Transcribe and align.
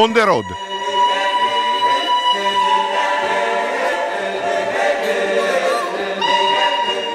On 0.00 0.14
the 0.14 0.24
Road. 0.24 0.46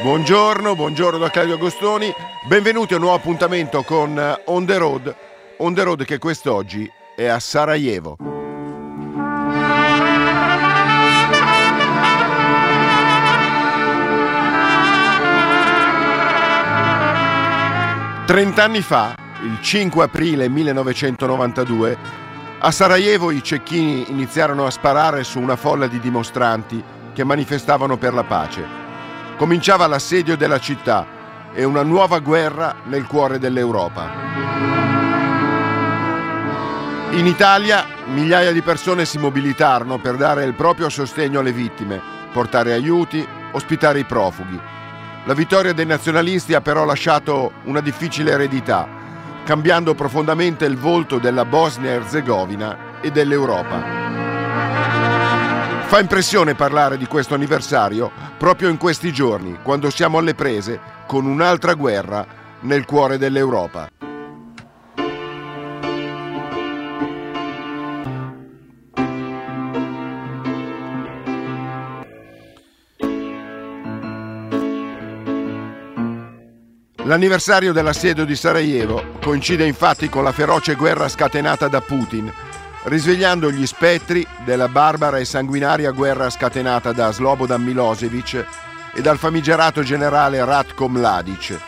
Buongiorno, 0.03 0.75
buongiorno 0.75 1.17
da 1.17 1.31
Claudio 1.31 1.55
Agostoni, 1.55 2.13
benvenuti 2.47 2.93
a 2.93 2.97
un 2.97 3.01
nuovo 3.01 3.17
appuntamento 3.17 3.81
con 3.81 4.19
eh, 4.19 4.39
On 4.45 4.67
the 4.67 4.77
Road, 4.77 5.15
On 5.57 5.73
the 5.73 5.81
Road 5.81 6.05
che 6.05 6.19
quest'oggi 6.19 6.87
è 7.15 7.25
a 7.25 7.39
Sarajevo. 7.39 8.17
Trent'anni 18.27 18.81
fa, 18.81 19.15
il 19.41 19.59
5 19.59 20.03
aprile 20.03 20.47
1992, 20.49 22.24
a 22.65 22.71
Sarajevo 22.71 23.29
i 23.29 23.43
cecchini 23.43 24.09
iniziarono 24.09 24.65
a 24.65 24.71
sparare 24.71 25.23
su 25.23 25.39
una 25.39 25.55
folla 25.55 25.85
di 25.85 25.99
dimostranti 25.99 26.83
che 27.13 27.23
manifestavano 27.23 27.95
per 27.97 28.15
la 28.15 28.23
pace. 28.23 28.65
Cominciava 29.37 29.85
l'assedio 29.85 30.35
della 30.35 30.59
città 30.59 31.05
e 31.53 31.63
una 31.63 31.83
nuova 31.83 32.17
guerra 32.17 32.77
nel 32.85 33.05
cuore 33.05 33.37
dell'Europa. 33.37 34.09
In 37.11 37.27
Italia 37.27 37.85
migliaia 38.07 38.51
di 38.51 38.63
persone 38.63 39.05
si 39.05 39.19
mobilitarono 39.19 39.99
per 39.99 40.15
dare 40.15 40.43
il 40.43 40.55
proprio 40.55 40.89
sostegno 40.89 41.41
alle 41.41 41.53
vittime, 41.53 42.01
portare 42.33 42.73
aiuti, 42.73 43.23
ospitare 43.51 43.99
i 43.99 44.05
profughi. 44.05 44.59
La 45.25 45.35
vittoria 45.35 45.73
dei 45.73 45.85
nazionalisti 45.85 46.55
ha 46.55 46.61
però 46.61 46.83
lasciato 46.83 47.51
una 47.65 47.79
difficile 47.79 48.31
eredità, 48.31 49.04
cambiando 49.45 49.93
profondamente 49.93 50.65
il 50.65 50.75
volto 50.75 51.19
della 51.19 51.45
Bosnia-Herzegovina 51.45 52.99
e 52.99 53.11
dell'Europa. 53.11 53.83
Fa 55.85 55.99
impressione 55.99 56.55
parlare 56.55 56.97
di 56.97 57.05
questo 57.05 57.35
anniversario 57.35 58.11
proprio 58.37 58.69
in 58.69 58.77
questi 58.77 59.13
giorni, 59.13 59.59
quando 59.61 59.91
siamo 59.91 60.17
alle 60.17 60.33
prese 60.33 60.79
con 61.05 61.27
un'altra 61.27 61.75
guerra 61.75 62.25
nel 62.61 62.85
cuore 62.85 63.19
dell'Europa. 63.19 64.04
L'anniversario 77.05 77.71
dell'assedio 77.71 78.25
di 78.25 78.35
Sarajevo 78.35 79.13
coincide 79.21 79.63
infatti 79.63 80.09
con 80.09 80.23
la 80.23 80.31
feroce 80.31 80.73
guerra 80.73 81.07
scatenata 81.07 81.67
da 81.67 81.79
Putin, 81.79 82.31
risvegliando 82.85 83.51
gli 83.51 83.67
spettri 83.67 84.25
della 84.43 84.67
barbara 84.67 85.19
e 85.19 85.25
sanguinaria 85.25 85.91
guerra 85.91 86.31
scatenata 86.31 86.93
da 86.93 87.11
Slobodan 87.11 87.61
Milosevic 87.61 88.45
e 88.91 89.01
dal 89.03 89.19
famigerato 89.19 89.83
generale 89.83 90.43
Ratko 90.43 90.89
Mladic. 90.89 91.59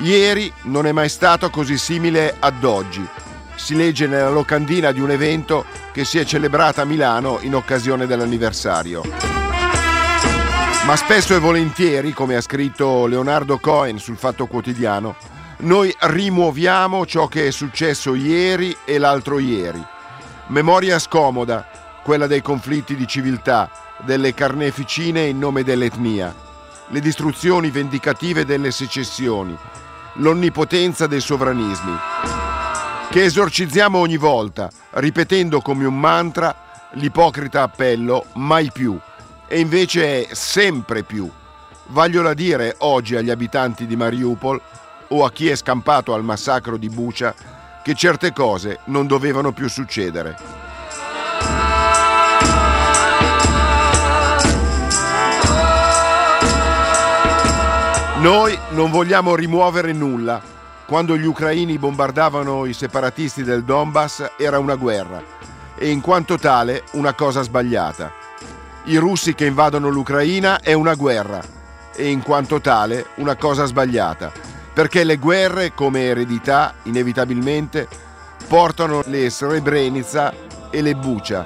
Ieri 0.00 0.52
non 0.64 0.86
è 0.86 0.92
mai 0.92 1.08
stato 1.08 1.48
così 1.48 1.78
simile 1.78 2.36
ad 2.38 2.62
oggi. 2.64 3.06
Si 3.54 3.74
legge 3.74 4.06
nella 4.06 4.30
locandina 4.30 4.92
di 4.92 5.00
un 5.00 5.10
evento 5.10 5.64
che 5.90 6.04
si 6.04 6.18
è 6.18 6.24
celebrato 6.26 6.82
a 6.82 6.84
Milano 6.84 7.38
in 7.40 7.54
occasione 7.54 8.06
dell'anniversario. 8.06 9.37
Ma 10.88 10.96
spesso 10.96 11.34
e 11.34 11.38
volentieri, 11.38 12.14
come 12.14 12.34
ha 12.34 12.40
scritto 12.40 13.04
Leonardo 13.04 13.58
Cohen 13.58 13.98
sul 13.98 14.16
Fatto 14.16 14.46
Quotidiano, 14.46 15.16
noi 15.58 15.94
rimuoviamo 15.98 17.04
ciò 17.04 17.26
che 17.26 17.46
è 17.46 17.50
successo 17.50 18.14
ieri 18.14 18.74
e 18.86 18.96
l'altro 18.96 19.38
ieri. 19.38 19.84
Memoria 20.46 20.98
scomoda, 20.98 21.68
quella 22.02 22.26
dei 22.26 22.40
conflitti 22.40 22.96
di 22.96 23.06
civiltà, 23.06 23.70
delle 23.98 24.32
carneficine 24.32 25.24
in 25.24 25.38
nome 25.38 25.62
dell'etnia, 25.62 26.34
le 26.86 27.00
distruzioni 27.00 27.70
vendicative 27.70 28.46
delle 28.46 28.70
secessioni, 28.70 29.54
l'onnipotenza 30.14 31.06
dei 31.06 31.20
sovranismi, 31.20 31.96
che 33.10 33.24
esorcizziamo 33.24 33.98
ogni 33.98 34.16
volta, 34.16 34.70
ripetendo 34.92 35.60
come 35.60 35.84
un 35.84 36.00
mantra 36.00 36.88
l'ipocrita 36.92 37.60
appello 37.60 38.24
mai 38.36 38.70
più 38.72 38.98
e 39.48 39.58
invece 39.58 40.28
sempre 40.34 41.02
più. 41.02 41.28
Vagliola 41.86 42.34
dire 42.34 42.74
oggi 42.80 43.16
agli 43.16 43.30
abitanti 43.30 43.86
di 43.86 43.96
Mariupol 43.96 44.60
o 45.08 45.24
a 45.24 45.32
chi 45.32 45.48
è 45.48 45.56
scampato 45.56 46.12
al 46.12 46.22
massacro 46.22 46.76
di 46.76 46.90
Bucha 46.90 47.34
che 47.82 47.94
certe 47.94 48.32
cose 48.32 48.80
non 48.84 49.06
dovevano 49.06 49.52
più 49.52 49.68
succedere. 49.68 50.36
Noi 58.18 58.58
non 58.70 58.90
vogliamo 58.90 59.34
rimuovere 59.34 59.92
nulla. 59.92 60.42
Quando 60.84 61.16
gli 61.16 61.24
ucraini 61.24 61.78
bombardavano 61.78 62.66
i 62.66 62.72
separatisti 62.72 63.44
del 63.44 63.62
Donbass 63.62 64.32
era 64.36 64.58
una 64.58 64.74
guerra 64.74 65.22
e 65.76 65.88
in 65.88 66.00
quanto 66.00 66.36
tale 66.36 66.84
una 66.92 67.14
cosa 67.14 67.42
sbagliata 67.42 68.17
i 68.84 68.96
russi 68.96 69.34
che 69.34 69.46
invadono 69.46 69.88
l'Ucraina 69.88 70.60
è 70.60 70.72
una 70.72 70.94
guerra 70.94 71.42
e 71.94 72.08
in 72.08 72.22
quanto 72.22 72.60
tale 72.60 73.06
una 73.16 73.36
cosa 73.36 73.64
sbagliata, 73.64 74.32
perché 74.72 75.04
le 75.04 75.16
guerre 75.16 75.74
come 75.74 76.04
eredità 76.04 76.74
inevitabilmente 76.84 77.88
portano 78.46 79.02
le 79.06 79.28
Srebrenica 79.30 80.32
e 80.70 80.80
le 80.80 80.94
Bucia. 80.94 81.44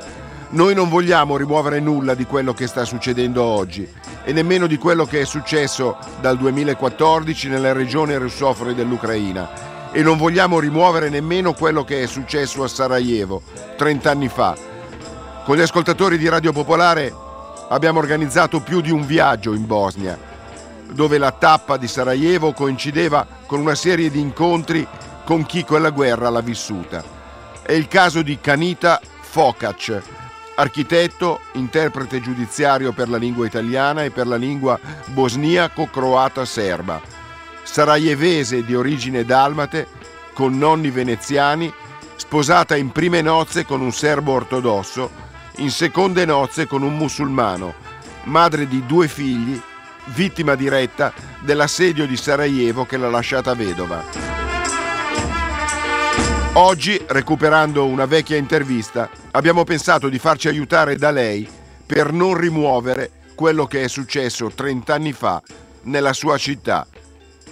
Noi 0.50 0.74
non 0.74 0.88
vogliamo 0.88 1.36
rimuovere 1.36 1.80
nulla 1.80 2.14
di 2.14 2.26
quello 2.26 2.52
che 2.52 2.66
sta 2.66 2.84
succedendo 2.84 3.42
oggi 3.42 3.88
e 4.24 4.32
nemmeno 4.32 4.66
di 4.66 4.76
quello 4.76 5.06
che 5.06 5.22
è 5.22 5.24
successo 5.24 5.96
dal 6.20 6.36
2014 6.36 7.48
nelle 7.48 7.72
regioni 7.72 8.14
russofone 8.16 8.74
dell'Ucraina 8.74 9.90
e 9.92 10.02
non 10.02 10.16
vogliamo 10.16 10.60
rimuovere 10.60 11.08
nemmeno 11.08 11.54
quello 11.54 11.84
che 11.84 12.02
è 12.02 12.06
successo 12.06 12.62
a 12.62 12.68
Sarajevo 12.68 13.42
30 13.76 14.10
anni 14.10 14.28
fa. 14.28 14.71
Con 15.44 15.56
gli 15.56 15.60
ascoltatori 15.60 16.18
di 16.18 16.28
Radio 16.28 16.52
Popolare 16.52 17.12
abbiamo 17.70 17.98
organizzato 17.98 18.60
più 18.60 18.80
di 18.80 18.92
un 18.92 19.04
viaggio 19.04 19.54
in 19.54 19.66
Bosnia, 19.66 20.16
dove 20.92 21.18
la 21.18 21.32
tappa 21.32 21.76
di 21.76 21.88
Sarajevo 21.88 22.52
coincideva 22.52 23.26
con 23.46 23.58
una 23.58 23.74
serie 23.74 24.08
di 24.08 24.20
incontri 24.20 24.86
con 25.24 25.44
chi 25.44 25.64
quella 25.64 25.90
guerra 25.90 26.30
l'ha 26.30 26.40
vissuta. 26.40 27.02
È 27.60 27.72
il 27.72 27.88
caso 27.88 28.22
di 28.22 28.38
Kanita 28.40 29.00
Fokac, 29.20 30.00
architetto, 30.54 31.40
interprete 31.54 32.20
giudiziario 32.20 32.92
per 32.92 33.08
la 33.08 33.16
lingua 33.16 33.44
italiana 33.44 34.04
e 34.04 34.12
per 34.12 34.28
la 34.28 34.36
lingua 34.36 34.78
bosniaco-croata-serba, 35.06 37.00
sarajevese 37.64 38.64
di 38.64 38.76
origine 38.76 39.24
dalmate, 39.24 39.88
con 40.34 40.56
nonni 40.56 40.90
veneziani, 40.90 41.72
sposata 42.14 42.76
in 42.76 42.92
prime 42.92 43.22
nozze 43.22 43.64
con 43.64 43.80
un 43.80 43.90
serbo 43.90 44.34
ortodosso 44.34 45.30
in 45.62 45.70
seconde 45.70 46.24
nozze 46.24 46.66
con 46.66 46.82
un 46.82 46.96
musulmano, 46.96 47.74
madre 48.24 48.66
di 48.66 48.84
due 48.84 49.06
figli, 49.06 49.60
vittima 50.06 50.56
diretta 50.56 51.12
dell'assedio 51.38 52.04
di 52.04 52.16
Sarajevo 52.16 52.84
che 52.84 52.96
l'ha 52.96 53.08
lasciata 53.08 53.54
vedova. 53.54 54.02
Oggi, 56.54 57.00
recuperando 57.06 57.86
una 57.86 58.06
vecchia 58.06 58.36
intervista, 58.36 59.08
abbiamo 59.30 59.62
pensato 59.62 60.08
di 60.08 60.18
farci 60.18 60.48
aiutare 60.48 60.96
da 60.96 61.12
lei 61.12 61.48
per 61.86 62.12
non 62.12 62.36
rimuovere 62.36 63.10
quello 63.36 63.66
che 63.66 63.84
è 63.84 63.88
successo 63.88 64.50
30 64.50 64.92
anni 64.92 65.12
fa 65.12 65.40
nella 65.82 66.12
sua 66.12 66.36
città, 66.38 66.86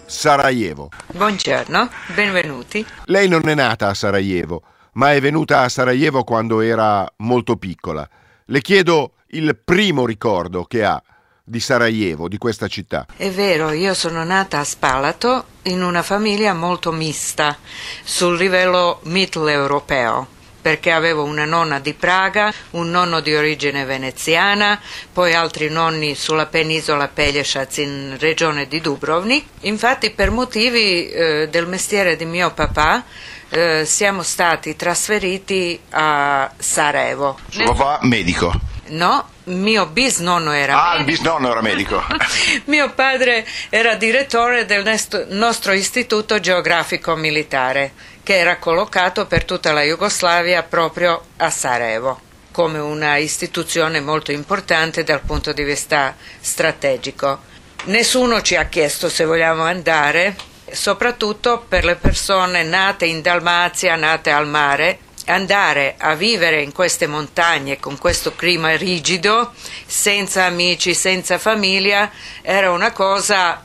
Sarajevo. 0.05 0.91
Buongiorno, 1.13 1.89
benvenuti. 2.15 2.85
Lei 3.05 3.29
non 3.29 3.49
è 3.49 3.55
nata 3.55 3.89
a 3.89 3.95
Sarajevo, 3.95 4.63
ma 4.93 5.13
è 5.13 5.21
venuta 5.21 5.61
a 5.61 5.69
Sarajevo 5.69 6.25
quando 6.25 6.61
era 6.61 7.11
molto 7.19 7.57
piccola. 7.57 8.09
Le 8.47 8.61
chiedo 8.61 9.13
il 9.29 9.57
primo 9.63 10.07
ricordo 10.07 10.65
che 10.65 10.85
ha 10.85 11.03
di 11.45 11.61
Sarajevo, 11.61 12.29
di 12.29 12.39
questa 12.39 12.69
città. 12.69 13.07
È 13.17 13.29
vero, 13.31 13.73
io 13.73 13.93
sono 13.95 14.23
nata 14.25 14.61
a 14.61 14.65
Spalato 14.65 15.45
in 15.63 15.83
una 15.83 16.03
famiglia 16.03 16.55
molto 16.55 16.93
mista 16.93 17.57
sul 18.05 18.37
livello 18.37 19.01
mitteleuropeo 19.05 20.39
perché 20.61 20.93
avevo 20.93 21.25
una 21.25 21.47
nonna 21.47 21.79
di 21.79 21.95
Praga, 21.95 22.53
un 22.73 22.91
nonno 22.91 23.21
di 23.21 23.35
origine 23.35 23.85
veneziana, 23.85 24.79
poi 25.13 25.35
altri 25.35 25.71
nonni 25.71 26.15
sulla 26.15 26.47
penisola 26.47 27.09
Pelješac 27.09 27.79
in 27.79 28.17
regione 28.19 28.69
di 28.69 28.81
Dubrovnik. 28.81 29.47
Infatti 29.61 30.11
per 30.11 30.31
motivi 30.31 31.09
eh, 31.09 31.49
del 31.51 31.67
mestiere 31.67 32.17
di 32.17 32.27
mio 32.27 32.53
papà 32.53 33.05
eh, 33.51 33.85
siamo 33.85 34.23
stati 34.23 34.77
trasferiti 34.77 35.79
a 35.91 36.51
Sarajevo. 36.57 37.39
Suo 37.49 37.75
papà 37.75 37.99
medico? 38.03 38.53
No, 38.89 39.29
mio 39.45 39.87
bisnonno 39.87 40.53
era 40.53 40.75
ah, 40.75 40.91
medico. 40.93 40.99
il 40.99 41.17
bisnonno 41.17 41.51
era 41.51 41.61
medico. 41.61 42.03
mio 42.67 42.93
padre 42.93 43.47
era 43.69 43.95
direttore 43.95 44.67
del 44.67 44.85
nostro 45.29 45.73
istituto 45.73 46.41
geografico 46.41 47.15
militare, 47.17 47.93
che 48.23 48.39
era 48.39 48.59
collocato 48.59 49.27
per 49.27 49.45
tutta 49.45 49.73
la 49.73 49.83
Jugoslavia 49.83 50.63
proprio 50.63 51.23
a 51.37 51.51
Sarajevo, 51.51 52.21
come 52.53 52.79
una 52.79 53.17
istituzione 53.17 54.01
molto 54.01 54.33
importante 54.33 55.05
dal 55.05 55.21
punto 55.21 55.53
di 55.53 55.63
vista 55.63 56.15
strategico. 56.41 57.49
Nessuno 57.85 58.43
ci 58.43 58.57
ha 58.57 58.65
chiesto 58.65 59.09
se 59.09 59.25
vogliamo 59.25 59.63
andare, 59.63 60.37
soprattutto 60.73 61.65
per 61.69 61.85
le 61.85 61.97
persone 61.97 62.63
nate 62.63 63.07
in 63.07 63.23
Dalmazia, 63.23 63.97
nate 63.97 64.31
al 64.31 64.47
mare, 64.47 64.99
andare 65.27 65.95
a 65.99 66.15
vivere 66.15 66.63
in 66.63 66.73
queste 66.73 67.07
montagne 67.07 67.79
con 67.79 67.99
questo 67.99 68.35
clima 68.35 68.77
rigido, 68.77 69.53
senza 69.87 70.45
amici, 70.45 70.95
senza 70.95 71.39
famiglia, 71.39 72.11
era 72.43 72.71
una 72.71 72.93
cosa 72.93 73.65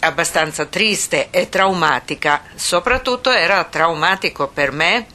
abbastanza 0.00 0.64
triste 0.66 1.28
e 1.30 1.48
traumatica. 1.48 2.42
Soprattutto 2.54 3.30
era 3.30 3.64
traumatico 3.64 4.48
per 4.48 4.72
me, 4.72 5.06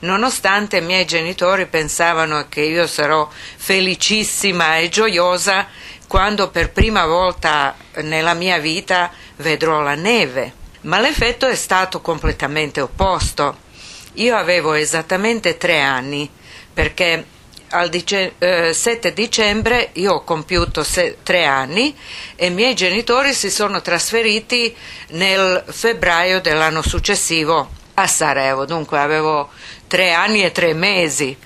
nonostante 0.00 0.78
i 0.78 0.82
miei 0.82 1.04
genitori 1.04 1.66
pensavano 1.66 2.46
che 2.48 2.62
io 2.62 2.86
sarò 2.86 3.28
felicissima 3.56 4.78
e 4.78 4.88
gioiosa 4.88 5.66
quando 6.06 6.50
per 6.50 6.72
prima 6.72 7.04
volta 7.06 7.76
nella 7.96 8.34
mia 8.34 8.58
vita 8.58 9.10
vedrò 9.36 9.80
la 9.80 9.94
neve. 9.94 10.57
Ma 10.82 11.00
l'effetto 11.00 11.46
è 11.46 11.54
stato 11.54 12.00
completamente 12.00 12.80
opposto. 12.80 13.66
Io 14.14 14.36
avevo 14.36 14.74
esattamente 14.74 15.56
tre 15.56 15.80
anni 15.80 16.28
perché 16.72 17.24
al 17.70 17.88
dice- 17.88 18.34
eh, 18.38 18.72
7 18.72 19.12
dicembre 19.12 19.90
io 19.94 20.14
ho 20.14 20.24
compiuto 20.24 20.82
se- 20.82 21.18
tre 21.22 21.44
anni 21.44 21.94
e 22.36 22.46
i 22.46 22.50
miei 22.50 22.74
genitori 22.74 23.34
si 23.34 23.50
sono 23.50 23.82
trasferiti 23.82 24.74
nel 25.08 25.62
febbraio 25.68 26.40
dell'anno 26.40 26.82
successivo 26.82 27.68
a 27.94 28.06
Sarajevo, 28.06 28.64
dunque 28.64 28.98
avevo 28.98 29.50
tre 29.86 30.12
anni 30.12 30.44
e 30.44 30.52
tre 30.52 30.72
mesi. 30.72 31.36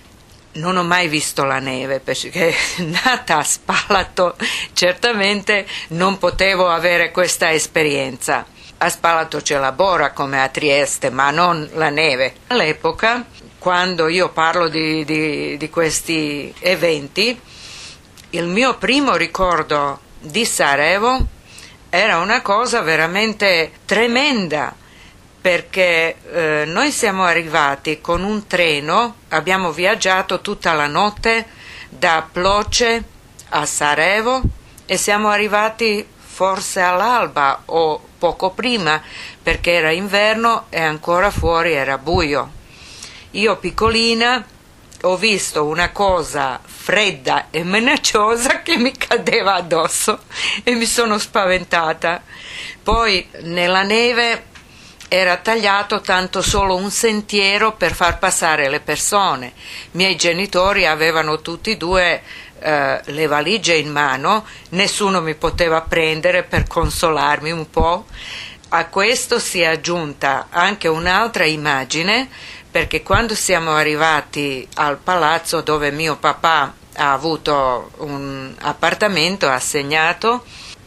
Non 0.54 0.76
ho 0.76 0.84
mai 0.84 1.08
visto 1.08 1.44
la 1.44 1.58
neve 1.58 2.00
perché 2.00 2.54
nata 3.04 3.38
a 3.38 3.42
Spalato 3.42 4.36
certamente 4.74 5.66
non 5.88 6.18
potevo 6.18 6.68
avere 6.68 7.10
questa 7.10 7.50
esperienza. 7.52 8.44
A 8.82 8.88
Spalato 8.88 9.40
c'è 9.40 9.58
la 9.58 9.70
Bora 9.70 10.10
come 10.10 10.42
a 10.42 10.48
Trieste, 10.48 11.08
ma 11.08 11.30
non 11.30 11.70
la 11.74 11.88
neve. 11.88 12.34
All'epoca, 12.48 13.24
quando 13.56 14.08
io 14.08 14.30
parlo 14.30 14.66
di, 14.66 15.04
di, 15.04 15.56
di 15.56 15.70
questi 15.70 16.52
eventi, 16.58 17.40
il 18.30 18.46
mio 18.46 18.76
primo 18.78 19.14
ricordo 19.14 20.00
di 20.18 20.44
Sarajevo 20.44 21.24
era 21.90 22.18
una 22.18 22.42
cosa 22.42 22.80
veramente 22.80 23.70
tremenda 23.84 24.74
perché 25.40 26.16
eh, 26.32 26.64
noi 26.66 26.90
siamo 26.90 27.22
arrivati 27.22 28.00
con 28.00 28.24
un 28.24 28.48
treno, 28.48 29.14
abbiamo 29.28 29.70
viaggiato 29.70 30.40
tutta 30.40 30.72
la 30.72 30.88
notte 30.88 31.46
da 31.88 32.26
Ploce 32.28 33.04
a 33.50 33.64
Sarajevo 33.64 34.42
e 34.86 34.96
siamo 34.96 35.28
arrivati 35.28 36.04
forse 36.18 36.80
all'alba 36.80 37.62
o 37.66 38.08
poco 38.22 38.50
prima 38.50 39.02
perché 39.42 39.72
era 39.72 39.90
inverno 39.90 40.66
e 40.68 40.80
ancora 40.80 41.32
fuori 41.32 41.72
era 41.72 41.98
buio. 41.98 42.52
Io 43.32 43.56
piccolina 43.56 44.46
ho 45.00 45.16
visto 45.16 45.64
una 45.64 45.90
cosa 45.90 46.60
fredda 46.64 47.48
e 47.50 47.64
minacciosa 47.64 48.62
che 48.62 48.76
mi 48.76 48.92
cadeva 48.96 49.54
addosso 49.54 50.20
e 50.62 50.74
mi 50.74 50.86
sono 50.86 51.18
spaventata. 51.18 52.22
Poi 52.80 53.26
nella 53.40 53.82
neve 53.82 54.44
era 55.08 55.38
tagliato 55.38 56.00
tanto 56.00 56.42
solo 56.42 56.76
un 56.76 56.92
sentiero 56.92 57.72
per 57.72 57.92
far 57.92 58.20
passare 58.20 58.68
le 58.68 58.78
persone. 58.78 59.46
I 59.46 59.96
miei 59.96 60.14
genitori 60.14 60.86
avevano 60.86 61.40
tutti 61.40 61.72
e 61.72 61.76
due 61.76 62.22
eh, 62.62 63.00
le 63.04 63.26
valigie 63.26 63.76
in 63.76 63.90
mano, 63.90 64.44
nessuno 64.70 65.20
mi 65.20 65.34
poteva 65.34 65.80
prendere 65.82 66.42
per 66.44 66.66
consolarmi 66.66 67.50
un 67.50 67.68
po'. 67.68 68.06
A 68.68 68.86
questo 68.86 69.38
si 69.38 69.60
è 69.60 69.66
aggiunta 69.66 70.46
anche 70.50 70.88
un'altra 70.88 71.44
immagine, 71.44 72.28
perché 72.70 73.02
quando 73.02 73.34
siamo 73.34 73.72
arrivati 73.72 74.66
al 74.76 74.96
palazzo 74.96 75.60
dove 75.60 75.90
mio 75.90 76.16
papà 76.16 76.72
ha 76.94 77.12
avuto 77.12 77.90
un 77.98 78.54
appartamento 78.58 79.48
assegnato, 79.48 80.44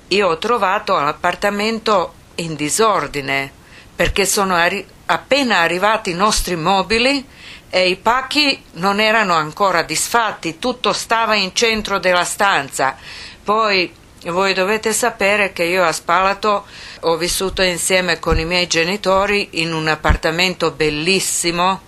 io 0.07 0.27
ho 0.27 0.37
trovato 0.37 0.99
l'appartamento 0.99 2.13
in 2.35 2.55
disordine, 2.55 3.51
perché 3.95 4.25
sono 4.25 4.55
arri- 4.55 4.85
appena 5.05 5.59
arrivati 5.59 6.09
i 6.11 6.15
nostri 6.15 6.55
mobili 6.55 7.23
e 7.69 7.89
i 7.89 7.95
pacchi 7.95 8.61
non 8.73 8.99
erano 8.99 9.33
ancora 9.33 9.81
disfatti, 9.81 10.59
tutto 10.59 10.93
stava 10.93 11.35
in 11.35 11.53
centro 11.53 11.99
della 11.99 12.23
stanza. 12.23 12.97
Poi 13.43 13.93
voi 14.25 14.53
dovete 14.53 14.93
sapere 14.93 15.53
che 15.53 15.63
io 15.63 15.83
a 15.83 15.91
Spalato 15.91 16.65
ho 17.01 17.17
vissuto 17.17 17.61
insieme 17.61 18.19
con 18.19 18.39
i 18.39 18.45
miei 18.45 18.67
genitori 18.67 19.61
in 19.61 19.73
un 19.73 19.87
appartamento 19.87 20.71
bellissimo 20.71 21.81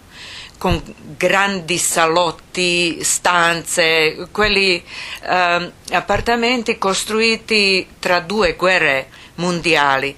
con 0.58 0.82
grandi 1.16 1.78
salotti, 1.78 3.04
stanze, 3.04 4.28
quelli 4.32 4.84
eh, 5.22 5.72
appartamenti 5.92 6.78
costruiti 6.78 7.88
tra 8.00 8.20
due 8.20 8.56
guerre 8.56 9.10
mondiali, 9.36 10.16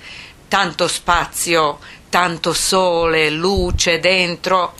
tanto 0.47 0.88
spazio, 0.88 1.79
tanto 2.09 2.53
sole, 2.53 3.29
luce 3.29 4.00
dentro 4.00 4.73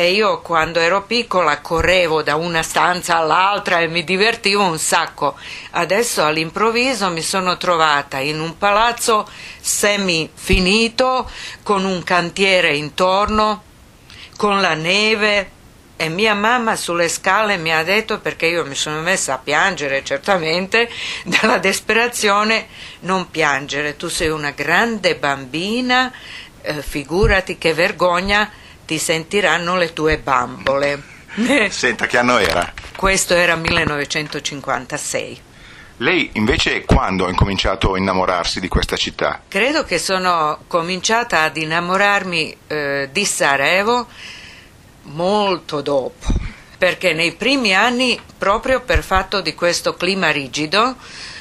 e 0.00 0.12
io 0.12 0.42
quando 0.42 0.78
ero 0.78 1.02
piccola 1.02 1.60
correvo 1.60 2.22
da 2.22 2.36
una 2.36 2.62
stanza 2.62 3.16
all'altra 3.16 3.80
e 3.80 3.88
mi 3.88 4.04
divertivo 4.04 4.62
un 4.62 4.78
sacco. 4.78 5.36
Adesso 5.72 6.24
all'improvviso 6.24 7.10
mi 7.10 7.20
sono 7.20 7.56
trovata 7.56 8.18
in 8.18 8.38
un 8.38 8.56
palazzo 8.56 9.28
semi 9.58 10.30
finito, 10.32 11.28
con 11.64 11.84
un 11.84 12.04
cantiere 12.04 12.76
intorno, 12.76 13.64
con 14.36 14.60
la 14.60 14.74
neve. 14.74 15.50
E 15.96 16.08
mia 16.08 16.34
mamma 16.34 16.76
sulle 16.76 17.08
scale 17.08 17.56
mi 17.56 17.74
ha 17.74 17.82
detto, 17.82 18.20
perché 18.20 18.46
io 18.46 18.64
mi 18.64 18.76
sono 18.76 19.00
messa 19.00 19.34
a 19.34 19.38
piangere 19.38 20.04
certamente, 20.04 20.88
dalla 21.26 21.58
disperazione, 21.58 22.68
non 23.00 23.32
piangere, 23.32 23.96
tu 23.96 24.06
sei 24.06 24.28
una 24.28 24.52
grande 24.52 25.16
bambina, 25.16 26.12
eh, 26.62 26.82
figurati 26.82 27.58
che 27.58 27.74
vergogna 27.74 28.48
ti 28.88 28.98
sentiranno 28.98 29.76
le 29.76 29.92
tue 29.92 30.16
bambole. 30.16 31.02
Senta, 31.68 32.06
che 32.06 32.16
anno 32.16 32.38
era? 32.38 32.72
Questo 32.96 33.34
era 33.34 33.54
1956. 33.54 35.42
Lei 35.98 36.30
invece 36.34 36.86
quando 36.86 37.26
ha 37.26 37.28
incominciato 37.28 37.92
a 37.92 37.98
innamorarsi 37.98 38.60
di 38.60 38.68
questa 38.68 38.96
città? 38.96 39.42
Credo 39.46 39.84
che 39.84 39.98
sono 39.98 40.60
cominciata 40.68 41.42
ad 41.42 41.58
innamorarmi 41.58 42.56
eh, 42.66 43.10
di 43.12 43.24
Sarajevo 43.26 44.06
molto 45.02 45.82
dopo, 45.82 46.32
perché 46.78 47.12
nei 47.12 47.32
primi 47.32 47.74
anni, 47.74 48.18
proprio 48.38 48.80
per 48.80 49.02
fatto 49.02 49.42
di 49.42 49.54
questo 49.54 49.96
clima 49.96 50.30
rigido, 50.30 50.96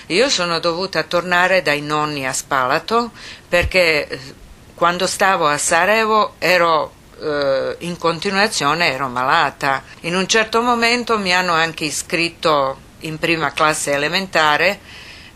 io 0.07 0.27
sono 0.27 0.59
dovuta 0.59 1.03
tornare 1.03 1.61
dai 1.61 1.79
nonni 1.79 2.27
a 2.27 2.33
Spalato 2.33 3.11
perché 3.47 4.05
eh, 4.05 4.19
quando 4.75 5.07
stavo 5.07 5.47
a 5.47 5.57
Sarajevo 5.57 6.33
ero 6.39 6.95
eh, 7.19 7.75
in 7.79 7.97
continuazione 7.97 8.91
ero 8.91 9.07
malata. 9.07 9.83
In 10.01 10.15
un 10.15 10.27
certo 10.27 10.61
momento 10.61 11.17
mi 11.17 11.33
hanno 11.33 11.53
anche 11.53 11.85
iscritto 11.85 12.85
in 13.01 13.17
prima 13.17 13.51
classe 13.51 13.91
elementare 13.91 14.79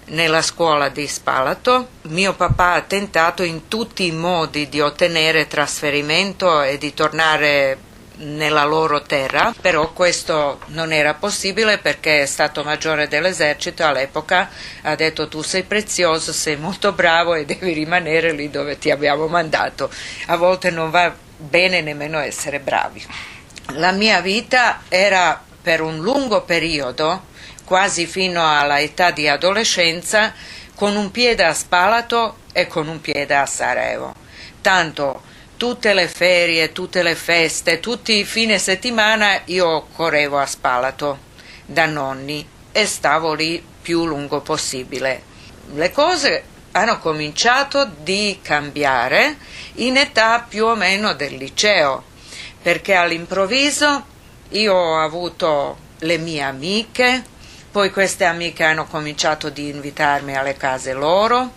nella 0.05 0.41
scuola 0.41 0.89
di 0.89 1.07
Spalato. 1.07 1.87
Mio 2.03 2.33
papà 2.33 2.73
ha 2.73 2.81
tentato 2.81 3.43
in 3.43 3.67
tutti 3.67 4.05
i 4.05 4.11
modi 4.11 4.69
di 4.69 4.81
ottenere 4.81 5.47
trasferimento 5.47 6.61
e 6.61 6.77
di 6.77 6.93
tornare 6.93 7.89
nella 8.21 8.65
loro 8.65 9.01
terra, 9.01 9.53
però 9.59 9.91
questo 9.93 10.59
non 10.67 10.91
era 10.91 11.15
possibile 11.15 11.79
perché 11.79 12.21
è 12.21 12.25
stato 12.25 12.63
maggiore 12.63 13.07
dell'esercito 13.07 13.83
all'epoca, 13.83 14.49
ha 14.83 14.95
detto 14.95 15.27
tu 15.27 15.41
sei 15.41 15.63
prezioso, 15.63 16.31
sei 16.31 16.55
molto 16.55 16.91
bravo 16.91 17.33
e 17.33 17.45
devi 17.45 17.73
rimanere 17.73 18.31
lì 18.33 18.49
dove 18.49 18.77
ti 18.77 18.91
abbiamo 18.91 19.27
mandato. 19.27 19.89
A 20.27 20.35
volte 20.35 20.69
non 20.69 20.91
va 20.91 21.11
bene 21.41 21.81
nemmeno 21.81 22.19
essere 22.19 22.59
bravi. 22.59 23.03
La 23.73 23.91
mia 23.91 24.21
vita 24.21 24.81
era 24.87 25.41
per 25.61 25.81
un 25.81 25.99
lungo 25.99 26.41
periodo, 26.41 27.25
quasi 27.65 28.05
fino 28.05 28.47
alla 28.47 28.79
età 28.79 29.11
di 29.11 29.27
adolescenza, 29.27 30.33
con 30.75 30.95
un 30.95 31.11
piede 31.11 31.43
a 31.43 31.53
Spalato 31.53 32.37
e 32.53 32.67
con 32.67 32.87
un 32.87 33.01
piede 33.01 33.35
a 33.35 33.45
Sarajevo. 33.45 34.13
Tanto 34.61 35.21
tutte 35.57 35.93
le 35.93 36.07
ferie, 36.07 36.71
tutte 36.71 37.03
le 37.03 37.15
feste, 37.15 37.79
tutti 37.79 38.13
i 38.13 38.25
fine 38.25 38.57
settimana 38.57 39.41
io 39.45 39.87
correvo 39.93 40.39
a 40.39 40.45
Spalato 40.45 41.29
da 41.65 41.85
nonni 41.85 42.47
e 42.71 42.85
stavo 42.85 43.33
lì 43.33 43.63
più 43.81 44.05
lungo 44.05 44.41
possibile. 44.41 45.21
Le 45.73 45.91
cose 45.91 46.43
hanno 46.71 46.99
cominciato 46.99 47.85
di 47.85 48.39
cambiare 48.41 49.37
in 49.75 49.97
età 49.97 50.45
più 50.47 50.65
o 50.65 50.75
meno 50.75 51.13
del 51.13 51.35
liceo, 51.35 52.03
perché 52.61 52.93
all'improvviso 52.93 54.05
io 54.49 54.73
ho 54.73 54.99
avuto 54.99 55.77
le 55.99 56.17
mie 56.17 56.41
amiche, 56.41 57.23
poi 57.71 57.91
queste 57.91 58.25
amiche 58.25 58.63
hanno 58.63 58.85
cominciato 58.85 59.49
di 59.49 59.69
invitarmi 59.69 60.35
alle 60.35 60.57
case 60.57 60.93
loro, 60.93 61.51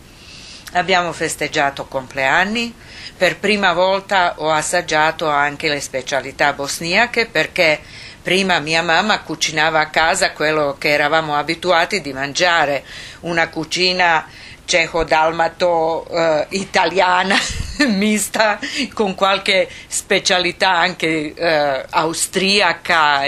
abbiamo 0.72 1.12
festeggiato 1.12 1.86
compleanni, 1.86 2.74
per 3.16 3.38
prima 3.38 3.72
volta 3.72 4.34
ho 4.38 4.50
assaggiato 4.50 5.28
anche 5.28 5.68
le 5.68 5.80
specialità 5.80 6.52
bosniache 6.52 7.26
perché 7.26 7.80
prima 8.20 8.58
mia 8.58 8.82
mamma 8.82 9.20
cucinava 9.20 9.80
a 9.80 9.90
casa 9.90 10.32
quello 10.32 10.76
che 10.78 10.88
eravamo 10.88 11.36
abituati 11.36 12.00
di 12.00 12.12
mangiare, 12.12 12.84
una 13.20 13.48
cucina 13.48 14.26
ceco-dalmato 14.64 16.06
eh, 16.08 16.46
italiana 16.50 17.36
mista 17.88 18.58
con 18.92 19.14
qualche 19.14 19.68
specialità 19.86 20.70
anche 20.70 21.34
eh, 21.34 21.84
austriaca 21.90 23.22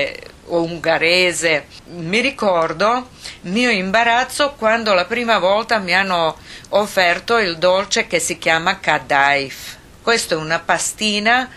o 0.47 0.62
ungherese. 0.62 1.66
Mi 1.87 2.21
ricordo 2.21 3.09
mio 3.43 3.71
imbarazzo 3.71 4.55
quando 4.57 4.95
la 4.95 5.05
prima 5.05 5.38
volta 5.38 5.78
mi 5.78 5.95
hanno 5.95 6.37
offerto 6.71 7.38
il 7.38 7.59
dolce 7.59 8.07
che 8.07 8.19
si 8.19 8.38
chiama 8.38 8.78
Kadaif. 8.78 9.76
Questa 10.02 10.35
è 10.35 10.38
una 10.38 10.61
pastina 10.61 11.49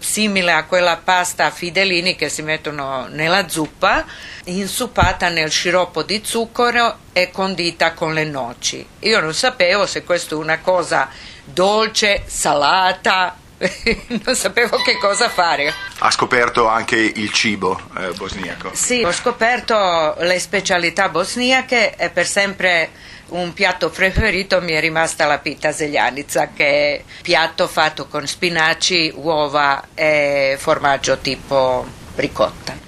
simile 0.00 0.52
a 0.52 0.64
quella 0.64 0.96
pasta 0.96 1.44
a 1.44 1.50
fidelini 1.50 2.16
che 2.16 2.28
si 2.28 2.42
mettono 2.42 3.06
nella 3.06 3.48
zuppa, 3.48 4.04
insuppata 4.44 5.28
nel 5.28 5.50
sciroppo 5.50 6.02
di 6.02 6.22
zucchero 6.24 6.98
e 7.12 7.30
condita 7.30 7.92
con 7.92 8.14
le 8.14 8.24
noci. 8.24 8.84
Io 9.00 9.20
non 9.20 9.34
sapevo 9.34 9.86
se 9.86 10.02
questa 10.02 10.34
è 10.34 10.38
una 10.38 10.58
cosa 10.58 11.08
dolce, 11.44 12.22
salata, 12.26 13.36
non 14.24 14.34
sapevo 14.34 14.78
che 14.78 14.96
cosa 14.96 15.28
fare. 15.28 15.72
Ha 15.98 16.10
scoperto 16.10 16.66
anche 16.66 16.96
il 16.96 17.30
cibo 17.30 17.78
eh, 17.98 18.10
bosniaco? 18.12 18.70
Sì, 18.72 19.02
ho 19.04 19.12
scoperto 19.12 20.16
le 20.18 20.38
specialità 20.38 21.10
bosniache 21.10 21.94
e 21.96 22.08
per 22.08 22.26
sempre 22.26 22.90
un 23.30 23.52
piatto 23.52 23.90
preferito 23.90 24.60
mi 24.60 24.72
è 24.72 24.80
rimasta 24.80 25.26
la 25.26 25.38
pita 25.38 25.72
zeljanica, 25.72 26.50
che 26.54 26.66
è 26.66 27.02
piatto 27.22 27.66
fatto 27.66 28.06
con 28.06 28.26
spinaci, 28.26 29.12
uova 29.14 29.88
e 29.94 30.56
formaggio 30.58 31.18
tipo 31.18 31.86
ricotta. 32.16 32.78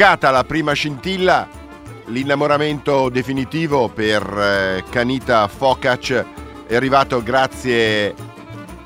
Scoccata 0.00 0.30
la 0.30 0.44
prima 0.44 0.72
scintilla, 0.72 1.46
l'innamoramento 2.06 3.10
definitivo 3.10 3.90
per 3.90 4.22
eh, 4.22 4.84
Canita 4.88 5.46
Focac 5.46 6.24
è 6.66 6.74
arrivato 6.74 7.22
grazie 7.22 8.14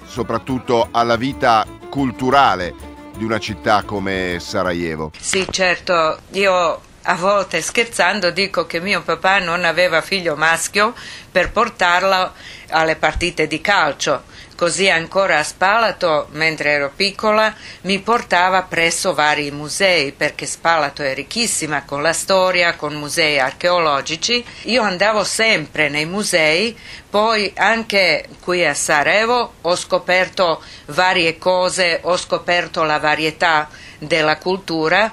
soprattutto 0.04 0.88
alla 0.90 1.14
vita 1.14 1.64
culturale 1.88 2.74
di 3.16 3.22
una 3.22 3.38
città 3.38 3.84
come 3.84 4.38
Sarajevo. 4.40 5.12
Sì, 5.16 5.46
certo, 5.48 6.18
io 6.32 6.80
a 7.04 7.14
volte 7.14 7.62
scherzando 7.62 8.30
dico 8.30 8.66
che 8.66 8.80
mio 8.80 9.02
papà 9.02 9.38
non 9.38 9.64
aveva 9.64 10.00
figlio 10.00 10.36
maschio 10.36 10.94
per 11.30 11.50
portarlo 11.50 12.32
alle 12.68 12.96
partite 12.96 13.46
di 13.46 13.60
calcio 13.60 14.22
Così 14.56 14.88
ancora 14.88 15.40
a 15.40 15.42
Spalato, 15.42 16.28
mentre 16.30 16.70
ero 16.70 16.92
piccola, 16.94 17.52
mi 17.82 17.98
portava 17.98 18.62
presso 18.62 19.12
vari 19.12 19.50
musei, 19.50 20.12
perché 20.12 20.46
Spalato 20.46 21.02
è 21.02 21.12
ricchissima 21.12 21.82
con 21.82 22.02
la 22.02 22.12
storia, 22.12 22.76
con 22.76 22.94
musei 22.94 23.40
archeologici. 23.40 24.44
Io 24.62 24.82
andavo 24.82 25.24
sempre 25.24 25.88
nei 25.88 26.06
musei, 26.06 26.76
poi 27.10 27.52
anche 27.56 28.28
qui 28.40 28.64
a 28.64 28.74
Sarajevo 28.74 29.54
ho 29.60 29.74
scoperto 29.74 30.62
varie 30.86 31.36
cose, 31.36 31.98
ho 32.02 32.16
scoperto 32.16 32.84
la 32.84 33.00
varietà 33.00 33.68
della 33.98 34.38
cultura 34.38 35.12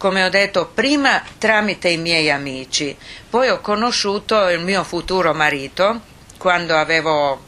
come 0.00 0.24
ho 0.24 0.30
detto 0.30 0.70
prima 0.72 1.22
tramite 1.36 1.90
i 1.90 1.98
miei 1.98 2.30
amici, 2.30 2.96
poi 3.28 3.50
ho 3.50 3.60
conosciuto 3.60 4.48
il 4.48 4.60
mio 4.60 4.82
futuro 4.82 5.34
marito 5.34 6.00
quando 6.38 6.74
avevo 6.74 7.38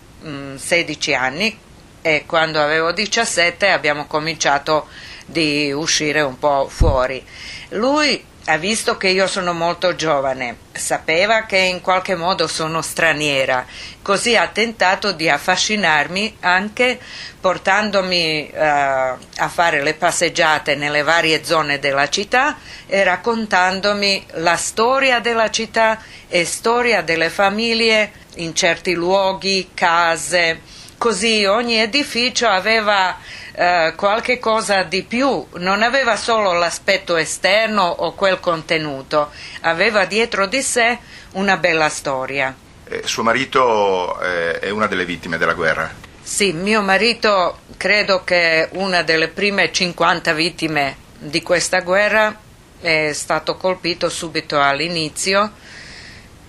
16 0.57 1.11
mm, 1.11 1.15
anni 1.15 1.59
e 2.03 2.25
quando 2.27 2.61
avevo 2.61 2.93
17 2.93 3.71
abbiamo 3.71 4.05
cominciato 4.05 4.89
di 5.25 5.73
uscire 5.73 6.21
un 6.21 6.39
po' 6.39 6.69
fuori. 6.69 7.25
Lui 7.71 8.23
ha 8.47 8.57
visto 8.57 8.97
che 8.97 9.09
io 9.09 9.29
sono 9.29 9.53
molto 9.53 9.95
giovane, 9.95 10.57
sapeva 10.73 11.43
che 11.43 11.59
in 11.59 11.81
qualche 11.81 12.17
modo 12.17 12.49
sono 12.49 12.83
straniera, 12.83 13.65
così 14.03 14.37
ha 14.37 14.49
tentato 14.49 15.13
di 15.13 15.29
affascinarmi 15.29 16.39
anche 16.41 16.99
portandomi 17.41 18.51
uh, 18.53 18.59
a 18.59 19.49
fare 19.49 19.83
le 19.83 19.95
passeggiate 19.95 20.75
nelle 20.75 21.03
varie 21.03 21.45
zone 21.45 21.79
della 21.79 22.09
città 22.09 22.57
e 22.87 23.05
raccontandomi 23.05 24.27
la 24.35 24.57
storia 24.57 25.21
della 25.21 25.51
città 25.51 26.01
e 26.29 26.45
storia 26.45 27.03
delle 27.03 27.31
famiglie 27.31 28.11
in 28.37 28.55
certi 28.55 28.95
luoghi, 28.95 29.71
case, 29.75 30.61
così 30.99 31.45
ogni 31.45 31.77
edificio 31.77 32.49
aveva 32.49 33.17
eh, 33.53 33.93
qualche 33.97 34.39
cosa 34.39 34.83
di 34.83 35.03
più, 35.03 35.47
non 35.55 35.83
aveva 35.83 36.17
solo 36.17 36.53
l'aspetto 36.53 37.17
esterno 37.17 37.83
o 37.83 38.13
quel 38.15 38.41
contenuto, 38.41 39.31
aveva 39.63 40.05
dietro 40.05 40.47
di 40.47 40.63
sé 40.63 40.99
una 41.33 41.57
bella 41.57 41.89
storia. 41.89 42.55
Eh, 42.85 43.03
suo 43.05 43.23
marito 43.23 44.21
eh, 44.21 44.59
è 44.59 44.71
una 44.71 44.87
delle 44.87 45.05
vittime 45.05 45.39
della 45.39 45.55
guerra? 45.55 45.91
Sì, 46.23 46.53
mio 46.53 46.83
marito 46.83 47.59
credo 47.77 48.23
che 48.25 48.69
una 48.73 49.03
delle 49.03 49.29
prime 49.29 49.73
50 49.73 50.33
vittime 50.33 50.97
di 51.19 51.43
questa 51.43 51.81
guerra 51.81 52.39
è 52.81 53.13
stato 53.13 53.57
colpito 53.57 54.09
subito 54.09 54.61
all'inizio 54.61 55.53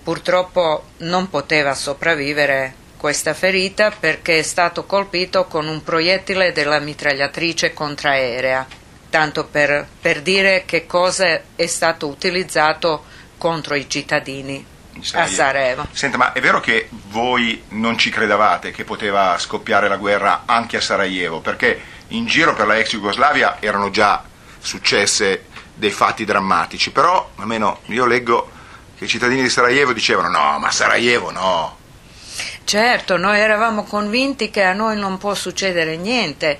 Purtroppo 0.04 0.84
non 0.98 1.30
poteva 1.30 1.74
sopravvivere 1.74 2.74
questa 3.04 3.34
ferita 3.34 3.90
perché 3.90 4.38
è 4.38 4.42
stato 4.42 4.86
colpito 4.86 5.44
con 5.44 5.68
un 5.68 5.84
proiettile 5.84 6.52
della 6.52 6.78
mitragliatrice 6.78 7.74
contraerea, 7.74 8.66
tanto 9.10 9.44
per, 9.44 9.86
per 10.00 10.22
dire 10.22 10.62
che 10.64 10.86
cosa 10.86 11.38
è 11.54 11.66
stato 11.66 12.06
utilizzato 12.06 13.04
contro 13.36 13.74
i 13.74 13.90
cittadini 13.90 14.64
a 15.12 15.26
Sarajevo. 15.26 15.86
Senta, 15.92 16.16
ma 16.16 16.32
è 16.32 16.40
vero 16.40 16.60
che 16.60 16.88
voi 17.08 17.64
non 17.72 17.98
ci 17.98 18.08
credevate 18.08 18.70
che 18.70 18.84
poteva 18.84 19.36
scoppiare 19.36 19.86
la 19.86 19.98
guerra 19.98 20.44
anche 20.46 20.78
a 20.78 20.80
Sarajevo? 20.80 21.40
Perché 21.40 21.78
in 22.08 22.24
giro 22.24 22.54
per 22.54 22.66
la 22.66 22.78
ex 22.78 22.92
Jugoslavia 22.92 23.58
erano 23.60 23.90
già 23.90 24.24
successe 24.60 25.44
dei 25.74 25.90
fatti 25.90 26.24
drammatici, 26.24 26.90
però 26.90 27.32
almeno 27.36 27.80
io 27.88 28.06
leggo 28.06 28.50
che 28.96 29.04
i 29.04 29.08
cittadini 29.08 29.42
di 29.42 29.50
Sarajevo 29.50 29.92
dicevano 29.92 30.30
no, 30.30 30.58
ma 30.58 30.70
Sarajevo 30.70 31.30
no. 31.30 31.82
Certo, 32.64 33.18
noi 33.18 33.38
eravamo 33.38 33.84
convinti 33.84 34.48
che 34.48 34.62
a 34.62 34.72
noi 34.72 34.96
non 34.96 35.18
può 35.18 35.34
succedere 35.34 35.96
niente. 35.96 36.58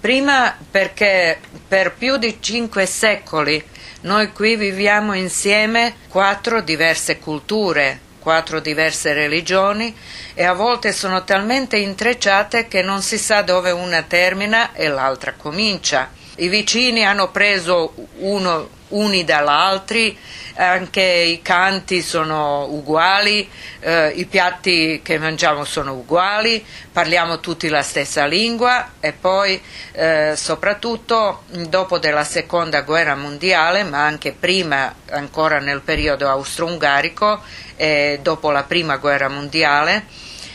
Prima 0.00 0.56
perché 0.70 1.38
per 1.66 1.94
più 1.94 2.16
di 2.16 2.38
cinque 2.40 2.86
secoli 2.86 3.64
noi 4.02 4.32
qui 4.32 4.56
viviamo 4.56 5.14
insieme 5.14 5.94
quattro 6.08 6.60
diverse 6.60 7.18
culture, 7.20 8.00
quattro 8.18 8.58
diverse 8.58 9.12
religioni 9.12 9.94
e 10.34 10.44
a 10.44 10.54
volte 10.54 10.92
sono 10.92 11.22
talmente 11.22 11.76
intrecciate 11.76 12.66
che 12.66 12.82
non 12.82 13.00
si 13.00 13.16
sa 13.16 13.42
dove 13.42 13.70
una 13.70 14.02
termina 14.02 14.72
e 14.72 14.88
l'altra 14.88 15.34
comincia. 15.34 16.10
I 16.36 16.48
vicini 16.48 17.04
hanno 17.04 17.30
preso 17.30 17.94
uno 18.18 18.68
uni 18.88 19.24
dall'altri, 19.24 20.16
anche 20.56 21.00
i 21.02 21.42
canti 21.42 22.02
sono 22.02 22.64
uguali, 22.64 23.48
eh, 23.80 24.08
i 24.16 24.24
piatti 24.26 25.00
che 25.02 25.18
mangiamo 25.18 25.64
sono 25.64 25.92
uguali, 25.92 26.64
parliamo 26.92 27.38
tutti 27.38 27.68
la 27.68 27.82
stessa 27.82 28.26
lingua 28.26 28.94
e 28.98 29.12
poi 29.12 29.60
eh, 29.92 30.34
soprattutto 30.36 31.44
dopo 31.68 31.98
della 31.98 32.24
seconda 32.24 32.82
guerra 32.82 33.14
mondiale, 33.14 33.84
ma 33.84 34.04
anche 34.04 34.32
prima, 34.32 34.92
ancora 35.10 35.60
nel 35.60 35.82
periodo 35.82 36.28
austro-ungarico 36.28 37.42
e 37.76 38.18
dopo 38.22 38.50
la 38.50 38.64
prima 38.64 38.96
guerra 38.96 39.28
mondiale, 39.28 40.06